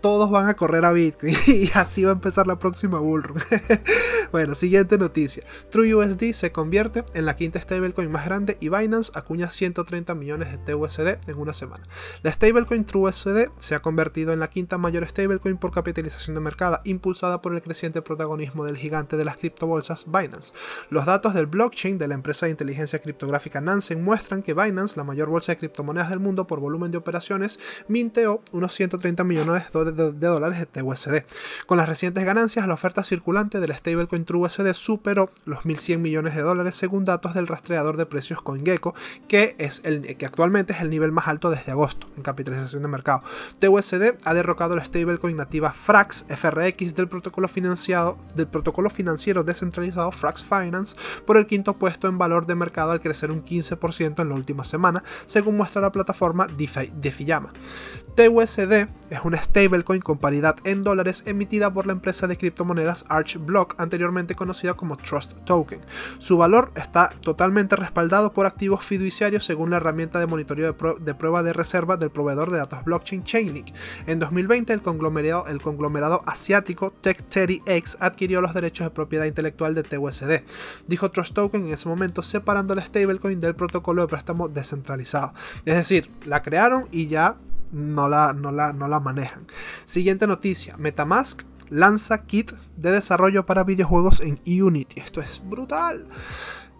[0.00, 3.38] todos van a correr a Bitcoin y así va a empezar la próxima bullrun.
[4.32, 5.44] bueno, siguiente noticia.
[5.70, 10.58] TrueUSD se convierte en la quinta stablecoin más grande y Binance acuña 130 millones de
[10.58, 11.84] TUSD en una semana.
[12.22, 16.80] La stablecoin TrueUSD se ha convertido en la quinta mayor stablecoin por capitalización de mercado,
[16.84, 20.52] impulsada por el creciente protagonismo del gigante de las criptobolsas Binance.
[20.90, 25.04] Los datos del blockchain de la empresa de inteligencia criptográfica Nansen muestran que Binance, la
[25.04, 29.85] mayor bolsa de criptomonedas del mundo por volumen de operaciones, minteó unos 130 millones de
[29.92, 31.24] de, dólares de TUSD.
[31.66, 36.42] Con las recientes ganancias, la oferta circulante del stablecoin TrueUSD superó los 1.100 millones de
[36.42, 38.94] dólares según datos del rastreador de precios CoinGecko,
[39.28, 42.88] que, es el, que actualmente es el nivel más alto desde agosto en capitalización de
[42.88, 43.22] mercado.
[43.58, 50.12] TUSD ha derrocado la stablecoin nativa Frax FRX del protocolo, financiado, del protocolo financiero descentralizado
[50.12, 50.96] Frax Finance
[51.26, 54.64] por el quinto puesto en valor de mercado al crecer un 15% en la última
[54.64, 56.92] semana, según muestra la plataforma DeFi
[58.16, 59.36] TUSD es una
[59.76, 64.96] stablecoin con paridad en dólares emitida por la empresa de criptomonedas Archblock, anteriormente conocida como
[64.96, 65.80] Trust Token.
[66.18, 71.42] Su valor está totalmente respaldado por activos fiduciarios según la herramienta de monitoreo de, prueba
[71.42, 73.68] de reserva del proveedor de datos blockchain Chainlink.
[74.06, 79.82] En 2020, el conglomerado, el conglomerado asiático TechTeddyX adquirió los derechos de propiedad intelectual de
[79.82, 80.42] TUSD,
[80.86, 85.32] dijo Trust Token en ese momento, separando la stablecoin del protocolo de préstamo descentralizado.
[85.64, 87.36] Es decir, la crearon y ya
[87.72, 89.46] no la, no la, no la manejan.
[89.84, 95.00] Siguiente noticia, Metamask lanza kit de desarrollo para videojuegos en Unity.
[95.00, 96.06] Esto es brutal.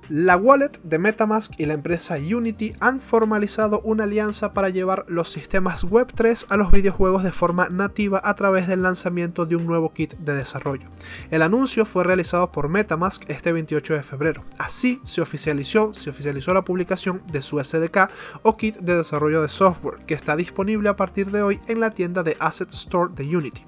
[0.08, 5.32] La wallet de Metamask y la empresa Unity han formalizado una alianza para llevar los
[5.32, 9.92] sistemas Web3 a los videojuegos de forma nativa a través del lanzamiento de un nuevo
[9.92, 10.88] kit de desarrollo.
[11.30, 14.44] El anuncio fue realizado por Metamask este 28 de febrero.
[14.58, 18.08] Así se oficializó, se oficializó la publicación de su SDK
[18.42, 21.90] o kit de desarrollo de software, que está disponible a partir de hoy en la
[21.90, 23.64] tienda de Asset Store de Unity.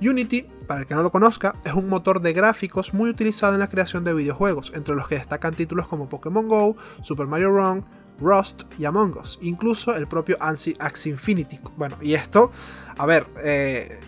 [0.00, 3.60] Unity para el que no lo conozca, es un motor de gráficos muy utilizado en
[3.60, 7.84] la creación de videojuegos, entre los que destacan títulos como Pokémon Go, Super Mario Run,
[8.20, 11.58] Rust y Among Us, incluso el propio Axie Infinity.
[11.76, 12.50] Bueno, y esto,
[12.96, 14.00] a ver, eh,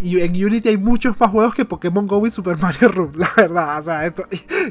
[0.00, 3.30] y en Unity hay muchos más juegos que Pokémon Go y Super Mario Run, la
[3.36, 3.78] verdad.
[3.78, 4.24] O sea, esto,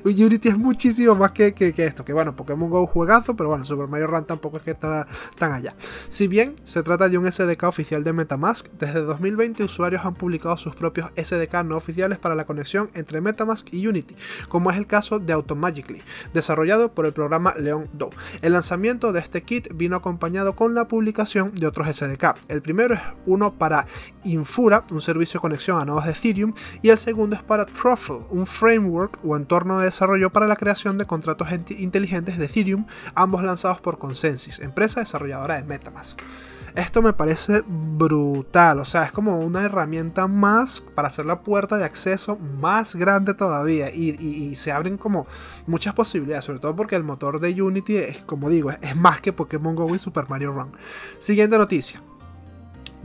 [0.04, 2.06] Unity es muchísimo más que, que, esto.
[2.06, 5.52] Que bueno, Pokémon Go juegazo, pero bueno, Super Mario Run tampoco es que está tan
[5.52, 5.76] allá.
[6.10, 10.58] Si bien se trata de un SDK oficial de Metamask, desde 2020 usuarios han publicado
[10.58, 14.16] sus propios SDK no oficiales para la conexión entre Metamask y Unity,
[14.50, 16.02] como es el caso de Automagically,
[16.34, 18.10] desarrollado por el programa Leon Do.
[18.42, 22.36] El lanzamiento de este kit vino acompañado con la publicación de otros SDK.
[22.48, 23.86] El primero es uno para
[24.24, 28.26] Infura, un servicio de conexión a nodos de Ethereum, y el segundo es para Truffle,
[28.30, 33.44] un framework o entorno de desarrollo para la creación de contratos inteligentes de Ethereum, ambos
[33.44, 36.22] lanzados por Consensus, empresa desarrolladora de Metamask.
[36.76, 41.78] Esto me parece brutal, o sea, es como una herramienta más para hacer la puerta
[41.78, 45.26] de acceso más grande todavía y, se abren como
[45.68, 49.32] muchas posibilidades, sobre todo porque el motor de Unity es, como digo, es más que
[49.32, 50.74] Pokémon Go y Super Mario Run.
[51.18, 52.02] Siguiente noticia.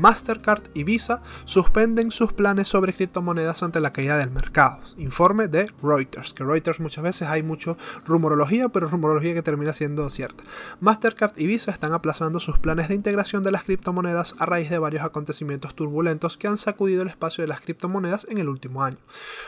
[0.00, 4.78] Mastercard y Visa suspenden sus planes sobre criptomonedas ante la caída del mercado.
[4.96, 10.08] Informe de Reuters, que Reuters muchas veces hay mucho rumorología, pero rumorología que termina siendo
[10.08, 10.42] cierta.
[10.80, 14.78] Mastercard y Visa están aplazando sus planes de integración de las criptomonedas a raíz de
[14.78, 18.96] varios acontecimientos turbulentos que han sacudido el espacio de las criptomonedas en el último año.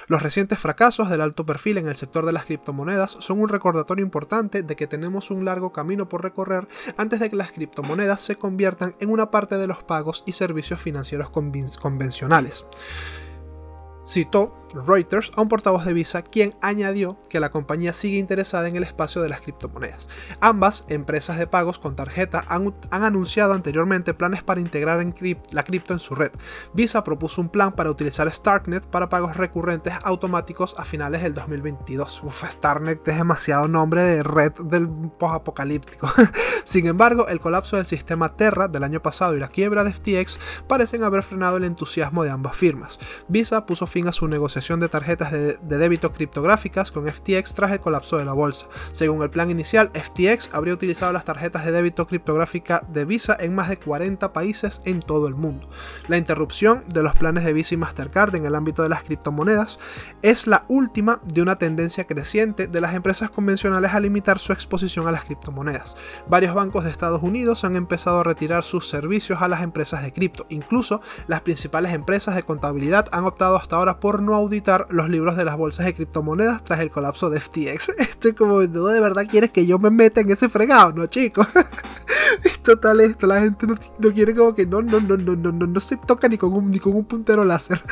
[0.06, 4.04] Los recientes fracasos del alto perfil en el sector de las criptomonedas son un recordatorio
[4.04, 8.36] importante de que tenemos un largo camino por recorrer antes de que las criptomonedas se
[8.36, 12.66] conviertan en una parte de los pagos y servicios financieros convencionales.
[14.04, 18.76] Citó Reuters a un portavoz de Visa quien añadió que la compañía sigue interesada en
[18.76, 20.08] el espacio de las criptomonedas.
[20.40, 25.04] Ambas empresas de pagos con tarjeta han, anunciado anteriormente planes para integrar
[25.50, 26.32] la cripto en su red.
[26.72, 32.22] Visa propuso un plan para utilizar Starknet para pagos recurrentes automáticos a finales del 2022.
[32.24, 36.10] Uf, Starknet es demasiado nombre de red del post-apocalíptico.
[36.64, 40.38] Sin embargo, el colapso del sistema Terra del año pasado y la quiebra de FTX
[40.66, 42.98] parecen haber frenado el entusiasmo de ambas firmas.
[43.28, 47.80] Visa puso fin a su negociación de tarjetas de, débito criptográficas con FTX tras el
[47.80, 48.66] colapso de la bolsa.
[48.92, 53.54] Según el plan inicial, FTX habría utilizado las tarjetas de débito criptográfica de Visa en
[53.56, 55.68] más de 40 países en todo el mundo.
[56.06, 59.80] La interrupción de los planes de Visa y Mastercard en el ámbito de las criptomonedas
[60.22, 65.08] es la última de una tendencia creciente de las empresas convencionales a limitar su exposición
[65.08, 65.96] a las criptomonedas.
[66.28, 70.12] Varios bancos de Estados Unidos han empezado a retirar sus servicios a las empresas de
[70.12, 70.46] cripto.
[70.50, 74.51] Incluso las principales empresas de contabilidad han optado hasta ahora por no auditar
[74.90, 77.88] los libros de las bolsas de criptomonedas tras el colapso de FTX.
[77.98, 80.92] Estoy como, ¿no de verdad quieres que yo me meta en ese fregado?
[80.92, 81.46] No, chicos.
[82.44, 85.66] es total esto, la gente no, quiere como que no, no, no, no, no, no,
[85.66, 87.82] no se toca ni con, un, ni con un puntero láser.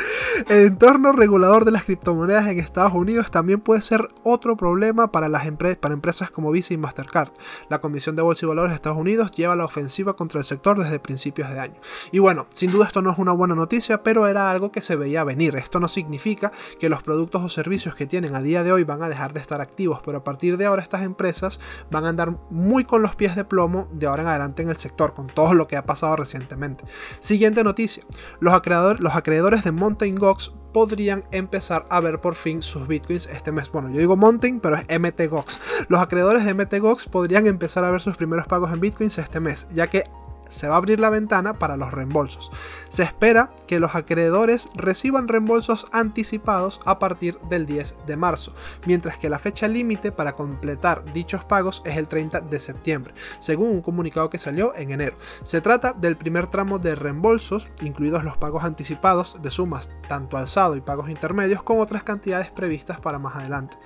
[0.48, 5.28] El entorno regulador de las criptomonedas en Estados Unidos también puede ser otro problema para,
[5.28, 5.46] las
[5.80, 7.30] para empresas como Visa y Mastercard.
[7.68, 10.78] La Comisión de Bolsa y Valores de Estados Unidos lleva la ofensiva contra el sector
[10.78, 11.80] desde principios de año.
[12.12, 14.96] Y bueno, sin duda esto no es una buena noticia, pero era algo que se
[14.96, 15.56] veía venir.
[15.56, 19.02] Esto no significa que los productos o servicios que tienen a día de hoy van
[19.02, 22.36] a dejar de estar activos, pero a partir de ahora estas empresas van a andar
[22.50, 25.66] muy con los pies de plomo de ahora adelante en el sector, con todo lo
[25.66, 26.84] que ha pasado recientemente.
[27.20, 28.04] Siguiente noticia,
[28.40, 33.26] los, acreedores, los acreedores de Mountain Gox podrían empezar a ver por fin sus bitcoins
[33.26, 33.70] este mes.
[33.70, 35.60] Bueno, yo digo Mountain, pero es MTGOX.
[35.88, 39.66] Los acreedores de MTGOX podrían empezar a ver sus primeros pagos en bitcoins este mes,
[39.72, 40.04] ya que
[40.50, 42.50] se va a abrir la ventana para los reembolsos.
[42.88, 48.54] Se espera que los acreedores reciban reembolsos anticipados a partir del 10 de marzo,
[48.86, 53.70] mientras que la fecha límite para completar dichos pagos es el 30 de septiembre, según
[53.70, 55.16] un comunicado que salió en enero.
[55.42, 60.76] Se trata del primer tramo de reembolsos, incluidos los pagos anticipados de sumas tanto alzado
[60.76, 63.78] y pagos intermedios, con otras cantidades previstas para más adelante.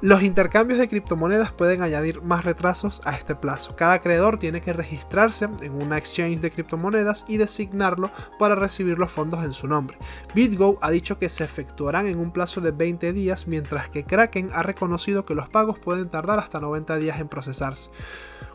[0.00, 3.76] Los intercambios de criptomonedas pueden añadir más retrasos a este plazo.
[3.76, 9.10] Cada acreedor tiene que registrarse en una exchange de criptomonedas y designarlo para recibir los
[9.10, 9.98] fondos en su nombre.
[10.34, 14.48] BitGo ha dicho que se efectuarán en un plazo de 20 días, mientras que Kraken
[14.54, 17.90] ha reconocido que los pagos pueden tardar hasta 90 días en procesarse.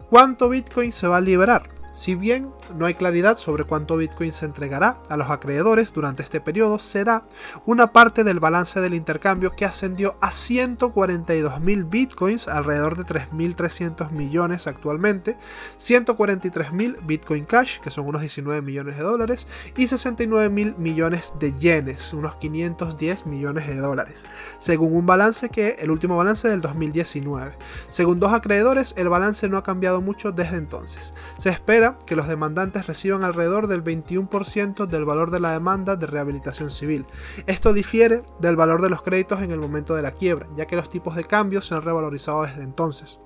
[0.09, 1.82] ¿Cuánto Bitcoin se va a liberar?
[1.93, 6.41] Si bien no hay claridad sobre cuánto Bitcoin se entregará a los acreedores durante este
[6.41, 7.27] periodo, será
[7.67, 14.65] una parte del balance del intercambio que ascendió a 142.000 Bitcoins, alrededor de 3.300 millones
[14.65, 15.37] actualmente,
[15.77, 22.11] 143.000 Bitcoin Cash, que son unos 19 millones de dólares, y 69.000 millones de yenes,
[22.13, 24.25] unos 510 millones de dólares,
[24.57, 27.53] según un balance que el último balance del 2019.
[27.89, 31.13] Según dos acreedores, el balance no ha cambiado mucho desde entonces.
[31.37, 36.07] Se espera que los demandantes reciban alrededor del 21% del valor de la demanda de
[36.07, 37.05] rehabilitación civil.
[37.47, 40.75] Esto difiere del valor de los créditos en el momento de la quiebra, ya que
[40.75, 43.19] los tipos de cambio se han revalorizado desde entonces.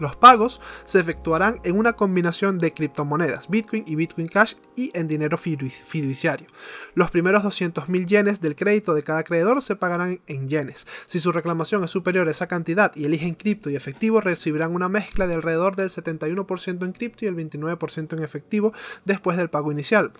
[0.00, 5.06] Los pagos se efectuarán en una combinación de criptomonedas, Bitcoin y Bitcoin Cash y en
[5.06, 6.48] dinero fiduciario.
[6.94, 10.86] Los primeros 200.000 yenes del crédito de cada acreedor se pagarán en yenes.
[11.06, 14.88] Si su reclamación es superior a esa cantidad y eligen cripto y efectivo, recibirán una
[14.88, 18.72] mezcla de alrededor del 71% en cripto y el 29% en efectivo
[19.04, 20.12] después del pago inicial.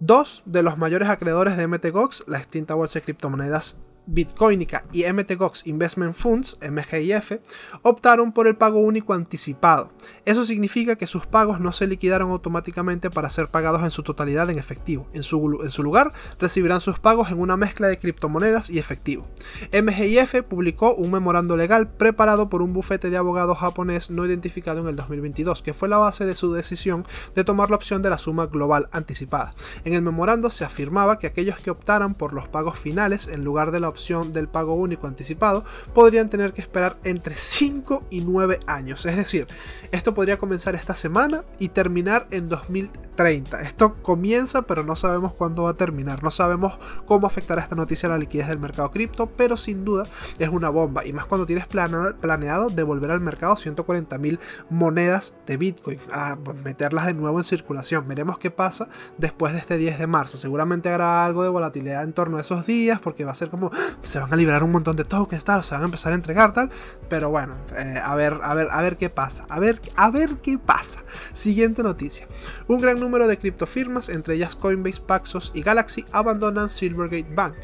[0.00, 5.66] Dos de los mayores acreedores de MTGOX, la extinta bolsa de criptomonedas Bitcoinica y MTGOX
[5.66, 7.38] Investment Funds, MGIF,
[7.82, 9.92] optaron por el pago único anticipado.
[10.24, 14.50] Eso significa que sus pagos no se liquidaron automáticamente para ser pagados en su totalidad
[14.50, 15.06] en efectivo.
[15.12, 19.28] En su, en su lugar, recibirán sus pagos en una mezcla de criptomonedas y efectivo.
[19.72, 24.88] MGIF publicó un memorando legal preparado por un bufete de abogados japonés no identificado en
[24.88, 28.18] el 2022, que fue la base de su decisión de tomar la opción de la
[28.18, 29.54] suma global anticipada.
[29.84, 33.70] En el memorando se afirmaba que aquellos que optaran por los pagos finales en lugar
[33.70, 38.58] de la opción del pago único anticipado, podrían tener que esperar entre 5 y 9
[38.66, 39.06] años.
[39.06, 39.46] Es decir,
[39.92, 43.60] esto podría comenzar esta semana y terminar en 2030.
[43.60, 46.22] Esto comienza, pero no sabemos cuándo va a terminar.
[46.22, 46.74] No sabemos
[47.06, 50.06] cómo afectará esta noticia a la liquidez del mercado cripto, pero sin duda
[50.38, 51.06] es una bomba.
[51.06, 54.38] Y más cuando tienes planeado devolver al mercado 140.000
[54.70, 58.08] monedas de Bitcoin, a meterlas de nuevo en circulación.
[58.08, 60.38] Veremos qué pasa después de este 10 de marzo.
[60.38, 63.70] Seguramente habrá algo de volatilidad en torno a esos días, porque va a ser como
[64.02, 66.52] se van a liberar un montón de tokens, tal, se van a empezar a entregar,
[66.52, 66.70] tal.
[67.08, 69.44] Pero bueno, eh, a ver, a ver, a ver qué pasa.
[69.48, 71.02] A ver, a ver qué pasa.
[71.32, 72.26] Siguiente noticia.
[72.68, 77.54] Un gran número de criptofirmas, entre ellas Coinbase, Paxos y Galaxy, abandonan Silvergate Bank.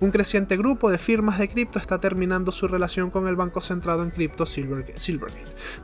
[0.00, 4.02] Un creciente grupo de firmas de cripto está terminando su relación con el banco centrado
[4.02, 4.94] en cripto Silvergate,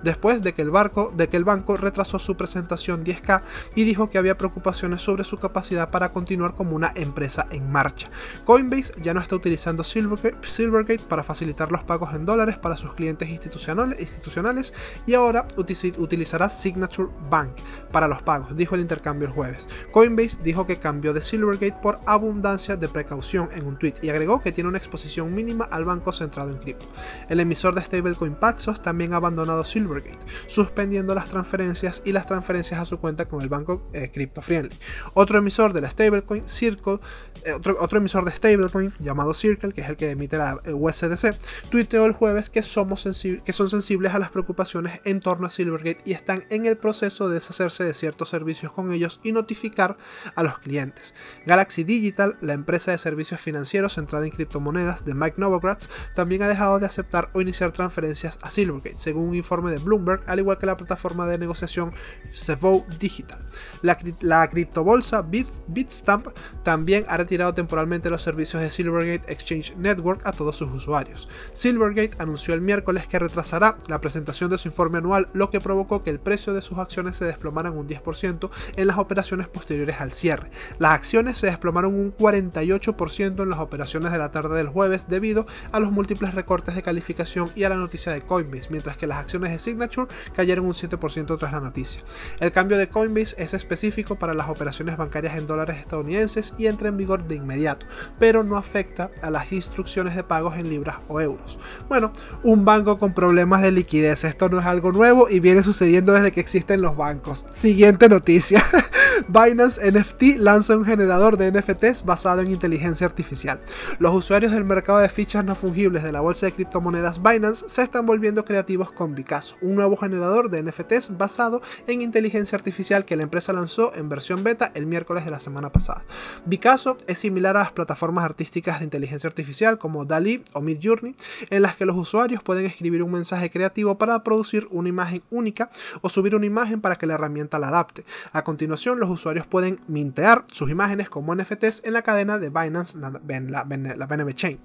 [0.02, 3.42] después de que, el barco, de que el banco retrasó su presentación 10K
[3.74, 8.10] y dijo que había preocupaciones sobre su capacidad para continuar como una empresa en marcha.
[8.44, 13.28] Coinbase ya no está utilizando Silvergate, para facilitar los pagos en dólares para sus clientes
[13.28, 14.74] institucionales,
[15.06, 17.52] y ahora utilizará Signature Bank
[17.90, 19.68] para los pagos, dijo el intercambio el jueves.
[19.90, 24.40] Coinbase dijo que cambió de Silvergate por abundancia de precaución en un tweet y agregó
[24.40, 26.86] que tiene una exposición mínima al banco centrado en cripto.
[27.28, 32.80] El emisor de stablecoin Paxos también ha abandonado Silvergate, suspendiendo las transferencias y las transferencias
[32.80, 34.76] a su cuenta con el banco eh, Crypto Friendly.
[35.14, 36.98] Otro emisor de la stablecoin Circle,
[37.44, 41.36] eh, otro, otro emisor de stablecoin llamado Circle que es el que emite la USDC,
[41.70, 43.04] tuiteó el jueves que, somos
[43.44, 47.28] que son sensibles a las preocupaciones en torno a Silvergate y están en el proceso
[47.28, 49.96] de deshacerse de ciertos servicios con ellos y notificar
[50.34, 51.14] a los clientes.
[51.46, 56.48] Galaxy Digital, la empresa de servicios financieros centrada en criptomonedas de Mike Novogratz, también ha
[56.48, 60.58] dejado de aceptar o iniciar transferencias a Silvergate, según un informe de Bloomberg, al igual
[60.58, 61.92] que la plataforma de negociación
[62.30, 63.38] Sevo Digital.
[63.82, 66.28] La, la criptobolsa Bitstamp
[66.62, 71.28] también ha retirado temporalmente los servicios de Silvergate Exchange Network a todos sus usuarios.
[71.52, 76.02] Silvergate anunció el miércoles que retrasará la presentación de su informe anual, lo que provocó
[76.02, 80.12] que el precio de sus acciones se desplomaran un 10% en las operaciones posteriores al
[80.12, 80.50] cierre.
[80.78, 85.46] Las acciones se desplomaron un 48% en las operaciones de la tarde del jueves debido
[85.70, 89.18] a los múltiples recortes de calificación y a la noticia de Coinbase, mientras que las
[89.18, 92.02] acciones de Signature cayeron un 7% tras la noticia.
[92.40, 96.88] El cambio de Coinbase es específico para las operaciones bancarias en dólares estadounidenses y entra
[96.88, 97.86] en vigor de inmediato,
[98.18, 101.58] pero no afecta a las instrucciones de pagos en libras o euros.
[101.88, 102.12] Bueno,
[102.42, 106.32] un banco con problemas de liquidez, esto no es algo nuevo y viene sucediendo desde
[106.32, 107.46] que existen los bancos.
[107.50, 108.64] Siguiente noticia.
[109.28, 113.58] Binance NFT lanza un generador de NFTs basado en inteligencia artificial.
[113.98, 117.82] Los usuarios del mercado de fichas no fungibles de la bolsa de criptomonedas Binance se
[117.82, 123.16] están volviendo creativos con Picasso, un nuevo generador de NFTs basado en inteligencia artificial que
[123.16, 126.02] la empresa lanzó en versión beta el miércoles de la semana pasada.
[126.48, 131.14] Picasso es similar a las plataformas artísticas de inteligencia artificial como DALI o Midjourney,
[131.50, 135.70] en las que los usuarios pueden escribir un mensaje creativo para producir una imagen única
[136.00, 138.04] o subir una imagen para que la herramienta la adapte.
[138.32, 142.96] A continuación, los usuarios pueden mintear sus imágenes como NFTs en la cadena de Binance,
[142.98, 144.60] la, BNB Chain.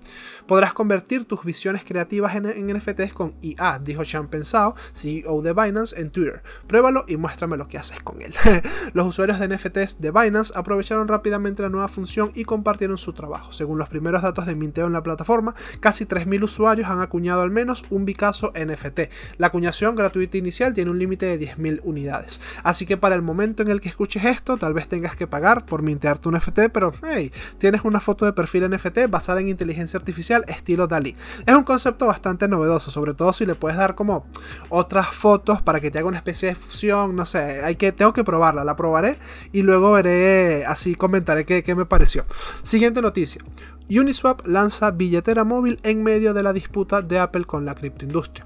[0.46, 6.00] Podrás convertir tus visiones creativas en, NFTs con IA, dijo Sean Pensao, CEO de Binance,
[6.00, 6.44] en Twitter.
[6.68, 8.36] Pruébalo y muéstrame lo que haces con él.
[8.94, 13.52] los usuarios de NFTs de Binance aprovecharon rápidamente la nueva función y compartieron su trabajo.
[13.52, 17.50] Según los primeros datos de minteo en la plataforma, casi 3.000 usuarios han acuñado al
[17.50, 19.00] menos un Picasso NFT.
[19.38, 22.40] La acuñación gratuita inicial tiene un límite de 10.000 unidades.
[22.64, 25.66] Así que para el momento en el que escuches esto, tal vez tengas que pagar
[25.66, 29.98] por mintearte un NFT, pero hey, tienes una foto de perfil NFT basada en inteligencia
[29.98, 31.16] artificial estilo DALI.
[31.46, 34.26] Es un concepto bastante novedoso, sobre todo si le puedes dar como
[34.70, 38.14] otras fotos para que te haga una especie de fusión, no sé, hay que, tengo
[38.14, 39.20] que probarla, la probaré
[39.52, 42.26] y luego veré, así comentaré qué, qué me pareció.
[42.64, 43.42] Siguiente noticia.
[43.90, 48.46] Uniswap lanza billetera móvil en medio de la disputa de Apple con la criptoindustria.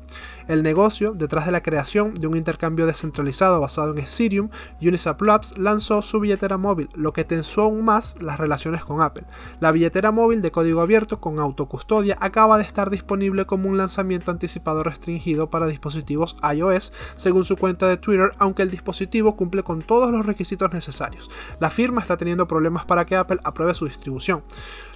[0.52, 4.49] El negocio, detrás de la creación de un intercambio descentralizado basado en Ethereum,
[4.82, 9.24] Uniswap Labs lanzó su billetera móvil, lo que tensó aún más las relaciones con Apple.
[9.62, 14.30] La billetera móvil de código abierto con autocustodia acaba de estar disponible como un lanzamiento
[14.30, 19.82] anticipado restringido para dispositivos iOS, según su cuenta de Twitter, aunque el dispositivo cumple con
[19.82, 21.30] todos los requisitos necesarios.
[21.62, 24.43] La firma está teniendo problemas para que Apple apruebe su distribución.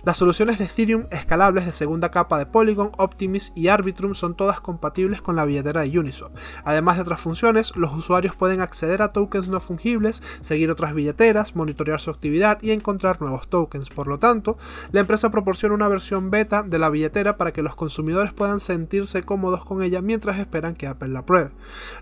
[0.03, 4.59] Las soluciones de Ethereum escalables de segunda capa de Polygon, Optimism y Arbitrum son todas
[4.59, 6.35] compatibles con la billetera de Uniswap.
[6.63, 11.55] Además de otras funciones, los usuarios pueden acceder a tokens no fungibles, seguir otras billeteras,
[11.55, 13.89] monitorear su actividad y encontrar nuevos tokens.
[13.89, 14.57] Por lo tanto,
[14.91, 19.23] la empresa proporciona una versión beta de la billetera para que los consumidores puedan sentirse
[19.23, 21.51] cómodos con ella mientras esperan que Apple la pruebe.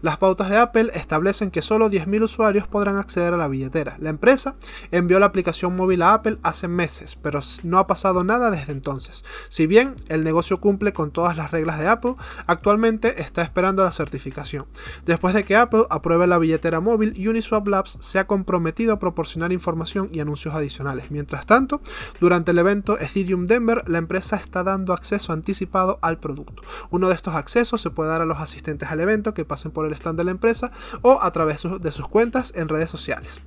[0.02, 3.96] Las pautas de Apple establecen que solo 10.000 usuarios podrán acceder a la billetera.
[4.00, 4.56] La empresa
[4.92, 9.26] envió la aplicación móvil a Apple hace meses, pero no ha pasado nada desde entonces.
[9.50, 12.16] Si bien el negocio cumple con todas las reglas de Apple,
[12.48, 14.66] actualmente está esperando la certificación.
[15.06, 19.52] Después de que Apple apruebe la billetera móvil, Uniswap Labs se ha comprometido a proporcionar
[19.52, 21.12] información y anuncios adicionales.
[21.12, 21.82] Mientras tanto,
[22.20, 26.64] durante el evento Ethereum Denver, la empresa está dando acceso anticipado al producto.
[26.90, 29.86] Uno de estos accesos se puede dar a los asistentes al evento que pasen por
[29.86, 30.72] el stand de la empresa
[31.02, 33.42] o a través de sus cuentas en redes sociales.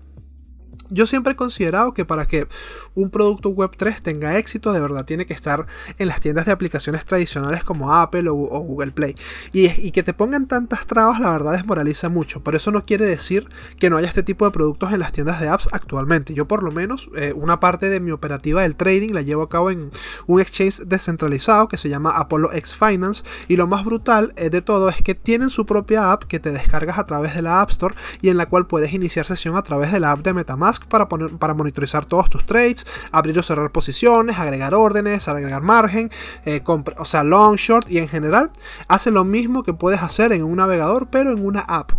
[0.89, 2.47] Yo siempre he considerado que para que
[2.95, 5.67] un producto web 3 tenga éxito, de verdad tiene que estar
[5.99, 9.15] en las tiendas de aplicaciones tradicionales como Apple o, Google Play.
[9.53, 12.43] Y, que te pongan tantas trabas, la verdad desmoraliza mucho.
[12.43, 13.49] Por eso no quiere decir
[13.79, 16.35] que no haya este tipo de productos en las tiendas de apps actualmente.
[16.35, 19.49] Yo por lo menos eh, una parte de mi operativa del trading la llevo a
[19.49, 19.91] cabo en
[20.27, 23.25] un exchange descentralizado que se llama Apollo X Finance.
[23.49, 26.53] Y lo más brutal eh, de todo es que tienen su propia app que te
[26.53, 29.63] descargas a través de la App Store y en la cual puedes iniciar sesión a
[29.63, 33.73] través de la app de Metamask para, para monitorizar todos tus trades, abrir o cerrar
[33.73, 36.11] posiciones, agregar órdenes, agregar margen,
[36.45, 38.51] eh, o sea, long, short y en general
[38.89, 41.93] hace lo mismo que puedes hacer en un navegador, pero en una app.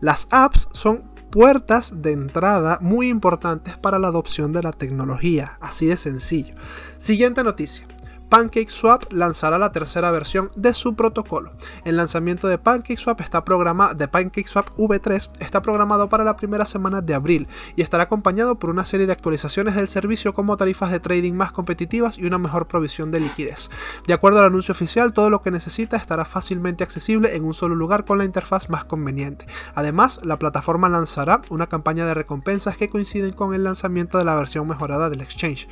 [0.00, 5.86] Las apps son puertas de entrada muy importantes para la adopción de la tecnología, así
[5.86, 6.54] de sencillo.
[6.98, 7.86] Siguiente noticia.
[8.32, 11.52] PancakeSwap lanzará la tercera versión de su protocolo.
[11.84, 17.02] El lanzamiento de PancakeSwap está programado de PancakeSwap V3 está programado para la primera semana
[17.02, 20.98] de abril y estará acompañado por una serie de actualizaciones del servicio como tarifas de
[20.98, 23.68] trading más competitivas y una mejor provisión de liquidez.
[24.06, 27.74] De acuerdo al anuncio oficial, todo lo que necesita estará fácilmente accesible en un solo
[27.74, 29.44] lugar con la interfaz más conveniente.
[29.74, 34.36] Además, la plataforma lanzará una campaña de recompensas que coinciden con el lanzamiento de la
[34.36, 35.68] versión mejorada del exchange.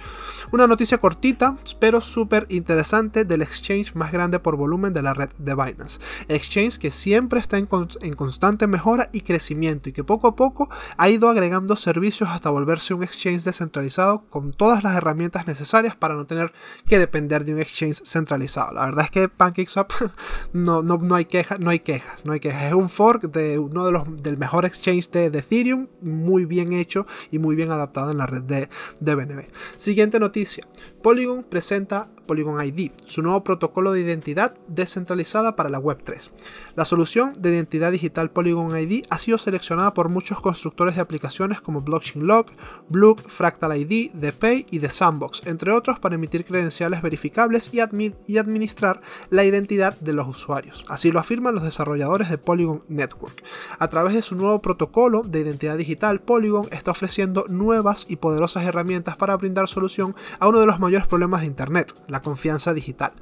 [0.53, 5.31] Una noticia cortita, pero súper interesante del exchange más grande por volumen de la red
[5.39, 6.01] de Binance.
[6.29, 7.69] Exchange que siempre está en,
[8.01, 12.51] en constante mejora y crecimiento y que poco a poco ha ido agregando servicios hasta
[12.51, 16.53] volverse un exchange descentralizado con todas las herramientas necesarias para no tener
[16.87, 18.73] que depender de un exchange centralizado.
[18.75, 19.93] La verdad es que PancakeSwap
[20.53, 22.65] no, no, no hay quejas, no hay quejas, no hay quejas.
[22.65, 27.07] Es un fork de uno de los del mejor exchange de, Ethereum, muy bien hecho
[27.31, 28.69] y muy bien adaptado en la red de,
[29.01, 29.45] de BNB.
[29.77, 30.67] Siguiente noticia.
[31.03, 32.11] Polygon presenta
[32.41, 36.31] ID, su nuevo protocolo de identidad descentralizada para la Web3.
[36.77, 41.61] La solución de identidad digital Polygon ID ha sido seleccionada por muchos constructores de aplicaciones
[41.61, 42.53] como Blockchain Lock,
[42.89, 47.81] Block, Fractal ID, ThePay y The Sandbox, entre otros para emitir credenciales verificables y,
[48.27, 50.85] y administrar la identidad de los usuarios.
[50.89, 53.43] Así lo afirman los desarrolladores de Polygon Network.
[53.79, 58.65] A través de su nuevo protocolo de identidad digital, Polygon está ofreciendo nuevas y poderosas
[58.65, 63.13] herramientas para brindar solución a uno de los mayores problemas de Internet, la confianza digital.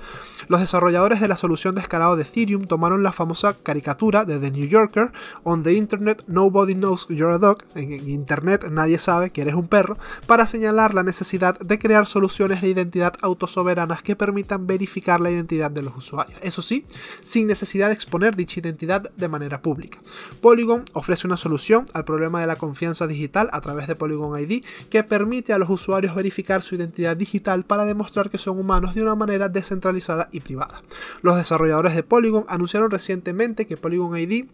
[0.49, 4.51] Los desarrolladores de la solución de escalado de Ethereum tomaron la famosa caricatura de The
[4.51, 5.13] New Yorker,
[5.45, 9.67] On the Internet Nobody Knows You're a Dog, en Internet nadie sabe que eres un
[9.67, 9.97] perro,
[10.27, 15.71] para señalar la necesidad de crear soluciones de identidad autosoberanas que permitan verificar la identidad
[15.71, 16.39] de los usuarios.
[16.43, 16.85] Eso sí,
[17.23, 19.99] sin necesidad de exponer dicha identidad de manera pública.
[20.43, 24.65] Polygon ofrece una solución al problema de la confianza digital a través de Polygon ID
[24.91, 29.03] que permite a los usuarios verificar su identidad digital para demostrar que son humanos de
[29.03, 30.83] una manera descentralizada y privada.
[31.23, 34.47] Los desarrolladores de Polygon anunciaron recientemente que Polygon ID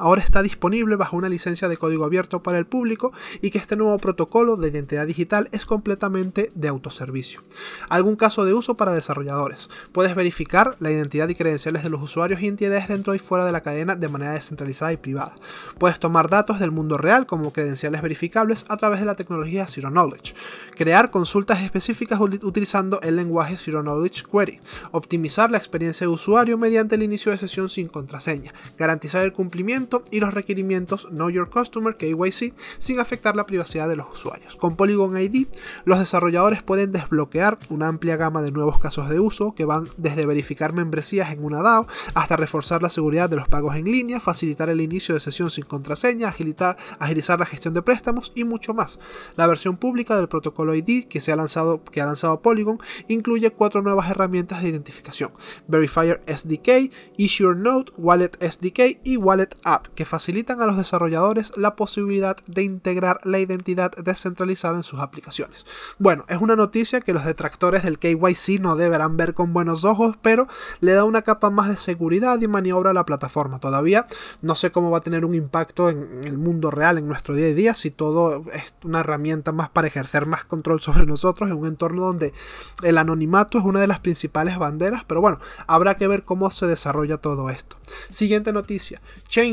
[0.00, 3.76] ahora está disponible bajo una licencia de código abierto para el público y que este
[3.76, 7.42] nuevo protocolo de identidad digital es completamente de autoservicio.
[7.88, 9.68] Algún caso de uso para desarrolladores.
[9.92, 13.52] Puedes verificar la identidad y credenciales de los usuarios y entidades dentro y fuera de
[13.52, 15.34] la cadena de manera descentralizada y privada.
[15.78, 19.90] Puedes tomar datos del mundo real como credenciales verificables a través de la tecnología Zero
[19.90, 20.34] Knowledge.
[20.76, 24.60] Crear consultas específicas utilizando el lenguaje Zero Knowledge Query.
[24.92, 28.54] Optimizar la experiencia de usuario mediante el inicio de sesión sin contraseña.
[28.78, 33.96] Garantizar el cumplimiento y los requerimientos Know Your Customer KYC sin afectar la privacidad de
[33.96, 34.56] los usuarios.
[34.56, 35.46] Con Polygon ID,
[35.84, 40.26] los desarrolladores pueden desbloquear una amplia gama de nuevos casos de uso que van desde
[40.26, 44.68] verificar membresías en una DAO hasta reforzar la seguridad de los pagos en línea, facilitar
[44.68, 49.00] el inicio de sesión sin contraseña, agilizar la gestión de préstamos y mucho más.
[49.36, 52.78] La versión pública del protocolo ID que, se ha, lanzado, que ha lanzado Polygon
[53.08, 55.32] incluye cuatro nuevas herramientas de identificación:
[55.66, 59.50] Verifier SDK, Issue Note, Wallet SDK y Wallet
[59.94, 65.66] que facilitan a los desarrolladores la posibilidad de integrar la identidad descentralizada en sus aplicaciones.
[65.98, 70.16] Bueno, es una noticia que los detractores del KYC no deberán ver con buenos ojos,
[70.22, 70.46] pero
[70.80, 73.60] le da una capa más de seguridad y maniobra a la plataforma.
[73.60, 74.06] Todavía
[74.42, 77.46] no sé cómo va a tener un impacto en el mundo real, en nuestro día
[77.46, 81.56] a día, si todo es una herramienta más para ejercer más control sobre nosotros en
[81.56, 82.32] un entorno donde
[82.82, 86.66] el anonimato es una de las principales banderas, pero bueno, habrá que ver cómo se
[86.66, 87.76] desarrolla todo esto.
[88.10, 89.00] Siguiente noticia.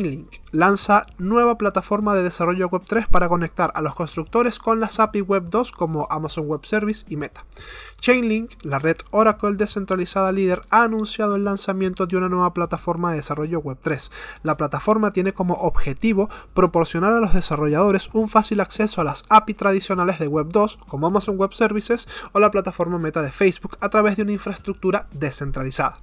[0.07, 4.99] Chainlink lanza nueva plataforma de desarrollo Web 3 para conectar a los constructores con las
[4.99, 7.45] API Web 2 como Amazon Web Service y Meta.
[7.99, 13.17] Chainlink, la red Oracle descentralizada líder, ha anunciado el lanzamiento de una nueva plataforma de
[13.17, 14.09] desarrollo Web 3.
[14.43, 19.53] La plataforma tiene como objetivo proporcionar a los desarrolladores un fácil acceso a las API
[19.53, 23.89] tradicionales de Web 2 como Amazon Web Services o la plataforma Meta de Facebook a
[23.89, 25.97] través de una infraestructura descentralizada.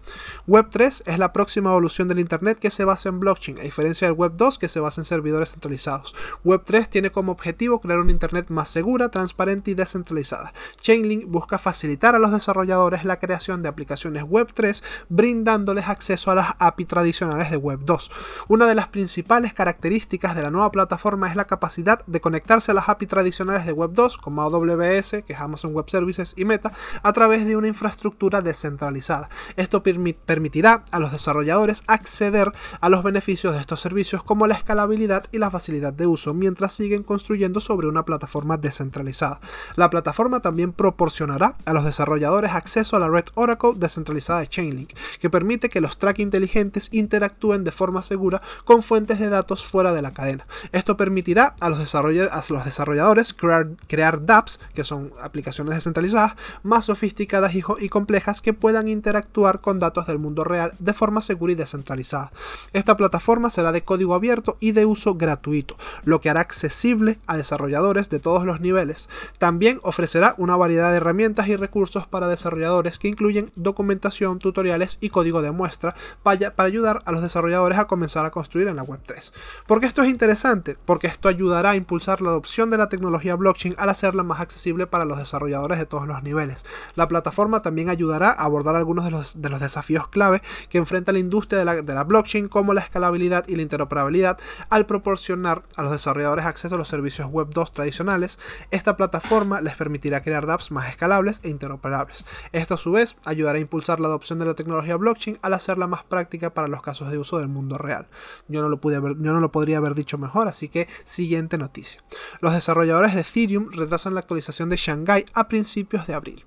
[0.46, 3.93] Web 3 es la próxima evolución del Internet que se basa en blockchain, a diferencia
[4.00, 6.14] del Web 2 que se basa en servidores centralizados.
[6.44, 10.52] Web 3 tiene como objetivo crear una Internet más segura, transparente y descentralizada.
[10.80, 16.34] Chainlink busca facilitar a los desarrolladores la creación de aplicaciones Web 3, brindándoles acceso a
[16.34, 18.10] las API tradicionales de Web 2.
[18.48, 22.74] Una de las principales características de la nueva plataforma es la capacidad de conectarse a
[22.74, 26.72] las API tradicionales de Web 2, como AWS, que es Amazon Web Services y Meta,
[27.02, 29.28] a través de una infraestructura descentralizada.
[29.56, 35.26] Esto permitirá a los desarrolladores acceder a los beneficios de estos servicios como la escalabilidad
[35.30, 39.40] y la facilidad de uso mientras siguen construyendo sobre una plataforma descentralizada.
[39.76, 44.94] La plataforma también proporcionará a los desarrolladores acceso a la red Oracle descentralizada de Chainlink,
[45.20, 49.92] que permite que los track inteligentes interactúen de forma segura con fuentes de datos fuera
[49.92, 50.46] de la cadena.
[50.72, 56.32] Esto permitirá a los, desarrolladores crear, crear dApps, que son aplicaciones descentralizadas,
[56.62, 61.20] más sofisticadas y, y complejas que puedan interactuar con datos del mundo real de forma
[61.20, 62.32] segura y descentralizada.
[62.72, 67.36] Esta plataforma será de código abierto y de uso gratuito, lo que hará accesible a
[67.36, 69.10] desarrolladores de todos los niveles.
[69.38, 75.10] También ofrecerá una variedad de herramientas y recursos para desarrolladores que incluyen documentación, tutoriales y
[75.10, 79.32] código de muestra para, ayudar a los desarrolladores a comenzar a construir en la Web3.
[79.66, 80.76] ¿Por qué esto es interesante?
[80.86, 84.86] Porque esto ayudará a impulsar la adopción de la tecnología blockchain al hacerla más accesible
[84.86, 86.64] para los desarrolladores de todos los niveles.
[86.94, 91.12] La plataforma también ayudará a abordar algunos de los, de los desafíos clave que enfrenta
[91.12, 94.38] la industria de la, de la blockchain como la escalabilidad y la interoperabilidad
[94.70, 98.38] al proporcionar a los desarrolladores acceso a los servicios web 2 tradicionales.
[98.70, 102.24] Esta plataforma les permitirá crear dApps más escalables e interoperables.
[102.52, 105.86] Esto a su vez ayudará a impulsar la adopción de la tecnología blockchain al hacerla
[105.86, 108.06] más práctica para los casos de uso del mundo real.
[108.48, 112.02] Yo no lo, pude yo no lo podría haber dicho mejor, así que siguiente noticia.
[112.40, 116.44] Los desarrolladores de Ethereum retrasan la actualización de Shanghai a principios de abril.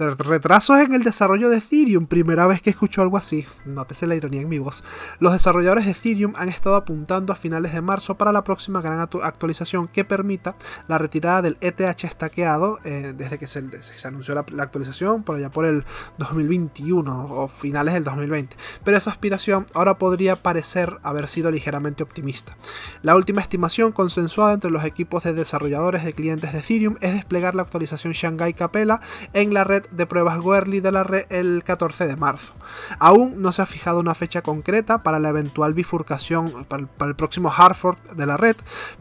[0.00, 4.40] Retrasos en el desarrollo de Ethereum, primera vez que escucho algo así, nótese la ironía
[4.40, 4.82] en mi voz.
[5.18, 8.98] Los desarrolladores de Ethereum han estado apuntando a finales de marzo para la próxima gran
[8.98, 10.56] actualización que permita
[10.88, 13.62] la retirada del ETH estaqueado eh, desde que se,
[14.04, 15.84] anunció la, actualización, por allá por el
[16.16, 18.56] 2021 o finales del 2020.
[18.82, 22.56] Pero esa aspiración ahora podría parecer haber sido ligeramente optimista.
[23.02, 27.54] La última estimación consensuada entre los equipos de desarrolladores de clientes de Ethereum es desplegar
[27.54, 29.00] la actualización Shanghai Capella
[29.34, 32.52] en la red de pruebas Goerli de la red el 14 de marzo.
[32.98, 37.52] Aún no se ha fijado una fecha concreta para la eventual bifurcación para el, próximo
[37.54, 38.56] Hartford de la red,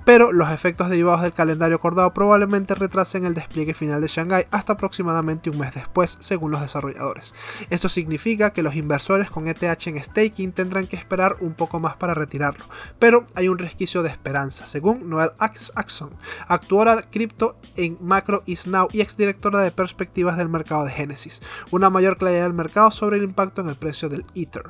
[0.06, 4.74] pero los efectos derivados del calendario acordado probablemente retrasen el despliegue final de Shanghai hasta
[4.74, 7.34] aproximadamente un mes después, según los desarrolladores.
[7.70, 11.96] Esto significa que los inversores con ETH en staking tendrán que esperar un poco más
[11.96, 12.66] para retirarlo,
[12.98, 16.12] pero hay un resquicio de esperanza, según Noel Axon,
[16.48, 21.90] actuora cripto en Macro Is Now y exdirectora de perspectivas del mercado de Genesis, una
[21.90, 24.64] mayor claridad del mercado sobre el impacto en el precio del Ether.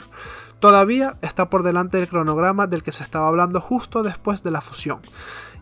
[0.60, 4.62] Todavía está por delante del cronograma del que se estaba hablando justo después de la
[4.62, 5.00] fusión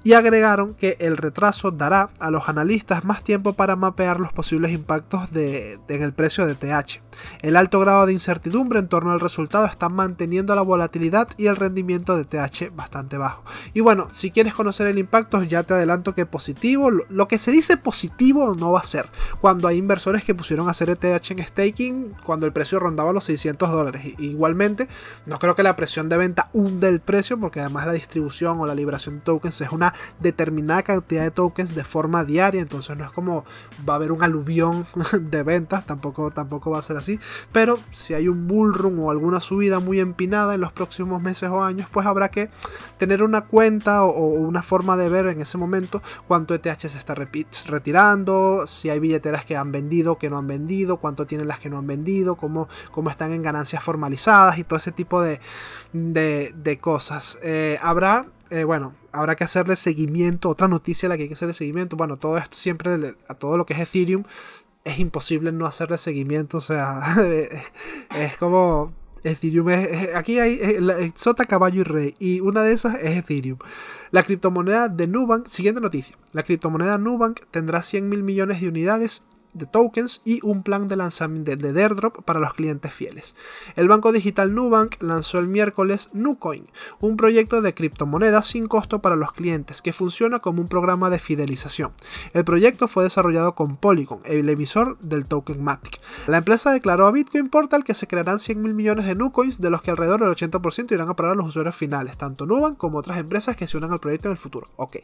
[0.03, 4.71] y agregaron que el retraso dará a los analistas más tiempo para mapear los posibles
[4.71, 7.06] impactos de, en el precio de TH.
[7.41, 11.55] El alto grado de incertidumbre en torno al resultado está manteniendo la volatilidad y el
[11.55, 13.43] rendimiento de TH bastante bajo.
[13.73, 17.51] Y bueno, si quieres conocer el impacto, ya te adelanto que positivo, lo que se
[17.51, 19.09] dice positivo no va a ser.
[19.39, 23.25] Cuando hay inversores que pusieron a hacer ETH en staking cuando el precio rondaba los
[23.25, 24.05] 600 dólares.
[24.19, 24.87] Igualmente,
[25.25, 28.65] no creo que la presión de venta hunde el precio porque además la distribución o
[28.65, 33.05] la liberación de tokens es una determinada cantidad de tokens de forma diaria, entonces no
[33.05, 33.45] es como
[33.87, 34.85] va a haber un aluvión
[35.21, 37.06] de ventas, tampoco, tampoco va a ser así,
[37.51, 41.49] pero si hay un bull run o alguna subida muy empinada en los próximos meses
[41.49, 42.49] o años, pues habrá que
[42.97, 47.15] tener una cuenta o, una forma de ver en ese momento cuánto ETH se está
[47.15, 51.69] retirando, si hay billeteras que han vendido, que no han vendido, cuánto tienen las que
[51.69, 55.39] no han vendido, cómo, cómo están en ganancias formalizadas y todo ese tipo de,
[55.93, 57.39] de, cosas.
[57.41, 60.49] Eh, habrá eh, bueno, habrá que hacerle seguimiento.
[60.49, 61.97] Otra noticia a la que hay que hacerle seguimiento.
[61.97, 64.23] Bueno, todo esto siempre, a todo lo que es Ethereum,
[64.87, 66.57] es imposible no hacerle seguimiento.
[66.57, 67.01] O sea,
[68.17, 68.93] es como.
[69.23, 70.15] Ethereum es.
[70.15, 70.59] Aquí hay
[71.15, 72.15] Sota, caballo y rey.
[72.19, 73.57] Y una de esas es Ethereum.
[74.11, 75.47] La criptomoneda de Nubank.
[75.47, 76.15] Siguiente noticia.
[76.33, 79.23] La criptomoneda Nubank tendrá 100 mil millones de unidades
[79.57, 83.35] de tokens y un plan de lanzamiento de, airdrop para los clientes fieles.
[83.75, 86.67] El banco digital Nubank lanzó el miércoles Nucoin,
[86.99, 91.19] un proyecto de criptomonedas sin costo para los clientes que funciona como un programa de
[91.19, 91.91] fidelización.
[92.33, 95.99] El proyecto fue desarrollado con Polygon, el emisor del token Matic.
[96.27, 99.69] La empresa declaró a Bitcoin Portal que se crearán 100 mil millones de Nucoins, de
[99.69, 102.97] los que alrededor del 80% irán a parar a los usuarios finales, tanto Nubank como
[102.97, 104.69] otras empresas que se unan al proyecto en el futuro.
[104.75, 104.97] Ok.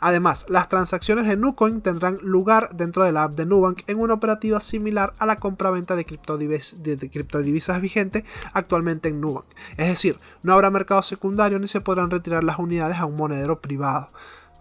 [0.00, 4.14] Además, las transacciones de Nucoin tendrán lugar dentro de la app de Nubank en una
[4.14, 9.46] operativa similar a la compraventa de, de criptodivisas vigente actualmente en Nubank.
[9.76, 13.60] Es decir, no habrá mercado secundario ni se podrán retirar las unidades a un monedero
[13.60, 14.08] privado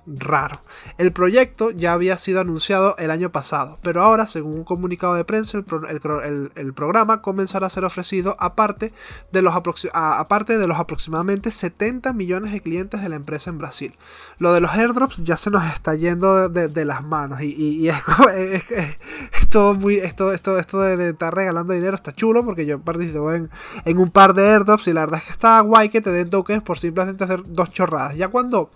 [0.06, 0.60] raro.
[0.97, 5.24] El proyecto ya había sido anunciado el año pasado, pero ahora, según un comunicado de
[5.24, 8.93] prensa, el, programa comenzará a ser ofrecido aparte
[9.32, 9.54] de, los
[9.93, 13.95] aparte de los aproximadamente 70 millones de clientes de la empresa en Brasil.
[14.38, 18.66] Lo de los airdrops ya se nos está yendo de, las manos y, es,
[19.50, 23.50] todo muy, esto, esto, esto de, estar regalando dinero está chulo porque yo participo en,
[23.86, 26.30] en un par de airdrops y la verdad es que está guay que te den
[26.30, 28.16] tokens por simplemente hacer dos chorradas.
[28.16, 28.72] Ya cuando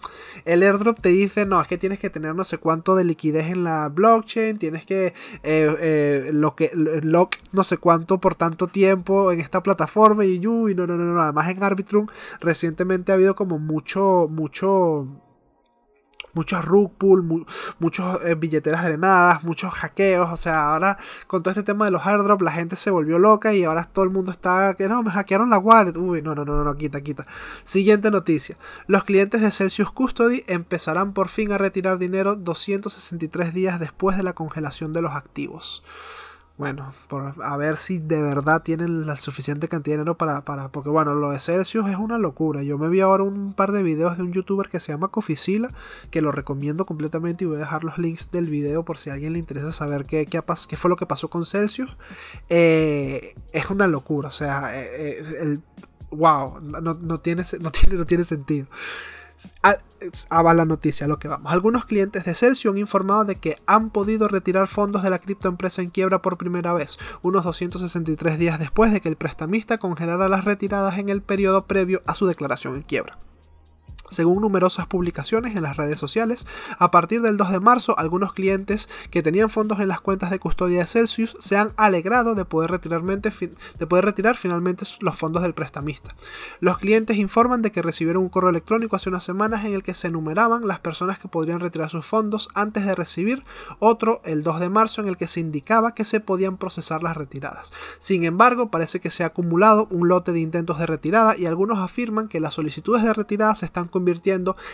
[0.46, 3.48] el airdrop te dice no, es que tienes que tener no sé cuánto de liquidez
[3.48, 8.68] en la blockchain, tienes que eh, eh, lo que lock no sé cuánto por tanto
[8.68, 12.08] tiempo en esta plataforma y uy, no, no, no, no, además en Arbitrum
[12.40, 15.08] recientemente ha habido como mucho, mucho
[16.34, 17.46] muchos rug pull,
[17.80, 20.32] muchos eh, billeteras drenadas, muchos hackeos.
[20.32, 23.54] O sea, ahora con todo este tema de los airdrops, la gente se volvió loca
[23.54, 25.98] y ahora todo el mundo está que no, me hackearon la wallet.
[25.98, 27.26] Uy, no, no, no, no, quita, quita.
[27.64, 28.58] Siguiente noticia.
[28.88, 34.24] Los clientes de Celsius Custody empezarán por fin a retirar dinero 263 días después de
[34.24, 35.84] la congelación de los activos.
[36.56, 40.70] Bueno, por, a ver si de verdad tienen la suficiente cantidad de dinero para, para...
[40.70, 42.62] Porque bueno, lo de Celsius es una locura.
[42.62, 45.72] Yo me vi ahora un par de videos de un youtuber que se llama Coficila,
[46.12, 49.14] que lo recomiendo completamente y voy a dejar los links del video por si a
[49.14, 51.98] alguien le interesa saber qué, qué, qué fue lo que pasó con Celsius.
[52.50, 55.62] Eh, es una locura, o sea, eh, eh, el,
[56.12, 58.68] wow, no, no, tiene, no, tiene, no tiene sentido.
[59.64, 61.52] Va la noticia, lo que vamos.
[61.52, 65.82] Algunos clientes de Celsius han informado de que han podido retirar fondos de la criptoempresa
[65.82, 70.46] en quiebra por primera vez, unos 263 días después de que el prestamista congelara las
[70.46, 73.18] retiradas en el periodo previo a su declaración en quiebra.
[74.14, 76.46] Según numerosas publicaciones en las redes sociales,
[76.80, 80.40] a partir del 2 de marzo, algunos clientes que tenían fondos en las cuentas de
[80.40, 85.54] custodia de Celsius se han alegrado de poder, de poder retirar finalmente los fondos del
[85.54, 86.16] prestamista.
[86.60, 89.94] Los clientes informan de que recibieron un correo electrónico hace unas semanas en el que
[89.94, 93.44] se enumeraban las personas que podrían retirar sus fondos antes de recibir
[93.80, 97.18] otro el 2 de marzo en el que se indicaba que se podían procesar las
[97.18, 97.72] retiradas.
[98.00, 101.80] Sin embargo, parece que se ha acumulado un lote de intentos de retirada y algunos
[101.80, 104.03] afirman que las solicitudes de retirada se están convirtiendo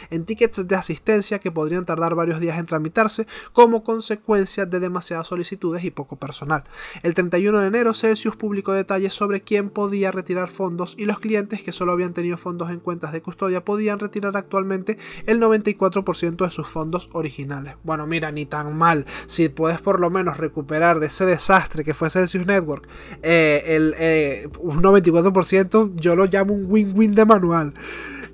[0.09, 5.27] en tickets de asistencia que podrían tardar varios días en tramitarse como consecuencia de demasiadas
[5.27, 6.63] solicitudes y poco personal.
[7.03, 11.61] El 31 de enero Celsius publicó detalles sobre quién podía retirar fondos y los clientes
[11.61, 16.51] que solo habían tenido fondos en cuentas de custodia podían retirar actualmente el 94% de
[16.51, 17.75] sus fondos originales.
[17.83, 19.05] Bueno, mira, ni tan mal.
[19.27, 22.87] Si puedes por lo menos recuperar de ese desastre que fue Celsius Network
[23.21, 27.73] eh, el, eh, un 94%, yo lo llamo un win-win de manual.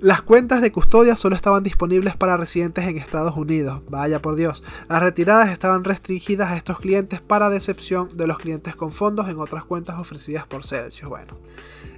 [0.00, 3.82] Las cuentas de custodia solo estaban disponibles para residentes en Estados Unidos.
[3.88, 4.62] Vaya por Dios.
[4.88, 9.38] Las retiradas estaban restringidas a estos clientes para decepción de los clientes con fondos en
[9.38, 11.08] otras cuentas ofrecidas por Celsius.
[11.08, 11.38] Bueno,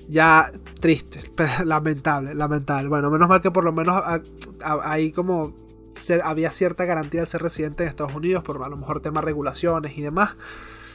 [0.08, 1.20] ya triste,
[1.64, 2.88] lamentable, lamentable.
[2.88, 4.02] Bueno, menos mal que por lo menos
[4.62, 5.52] ahí como
[6.22, 9.98] había cierta garantía de ser residente en Estados Unidos por a lo mejor temas regulaciones
[9.98, 10.30] y demás.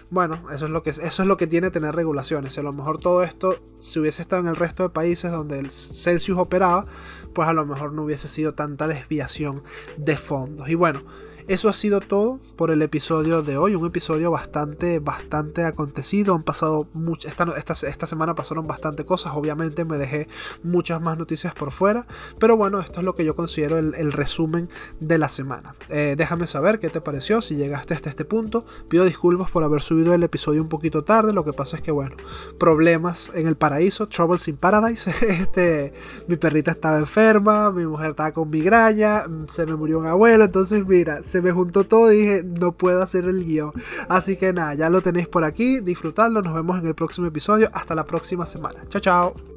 [0.09, 2.57] Bueno, eso es lo que eso es lo que tiene tener regulaciones.
[2.57, 5.71] A lo mejor todo esto, si hubiese estado en el resto de países donde el
[5.71, 6.85] Celsius operaba,
[7.33, 9.63] pues a lo mejor no hubiese sido tanta desviación
[9.97, 10.69] de fondos.
[10.69, 11.03] Y bueno,
[11.47, 13.75] eso ha sido todo por el episodio de hoy.
[13.75, 16.35] Un episodio bastante, bastante acontecido.
[16.35, 17.31] Han pasado muchas.
[17.31, 19.33] Esta, esta, semana pasaron bastante cosas.
[19.35, 20.27] Obviamente me dejé
[20.63, 22.05] muchas más noticias por fuera.
[22.39, 24.69] Pero bueno, esto es lo que yo considero el, resumen
[24.99, 25.75] de la semana.
[25.89, 27.41] Eh, déjame saber qué te pareció.
[27.41, 28.65] Si llegaste hasta este punto.
[28.87, 31.33] Pido disculpas por haber subido el episodio un poquito tarde.
[31.33, 32.15] Lo que pasa es que, bueno,
[32.59, 34.07] problemas en el paraíso.
[34.07, 35.09] Troubles in Paradise.
[35.27, 35.93] este,
[36.27, 37.71] mi perrita estaba enferma.
[37.71, 39.23] Mi mujer estaba con migraña.
[39.49, 40.45] Se me murió un abuelo.
[40.45, 43.73] Entonces, mira se me juntó todo y dije, no puedo hacer el guion.
[44.07, 47.69] Así que nada, ya lo tenéis por aquí, disfrutadlo, nos vemos en el próximo episodio,
[47.73, 48.85] hasta la próxima semana.
[48.87, 49.52] Chao, chao.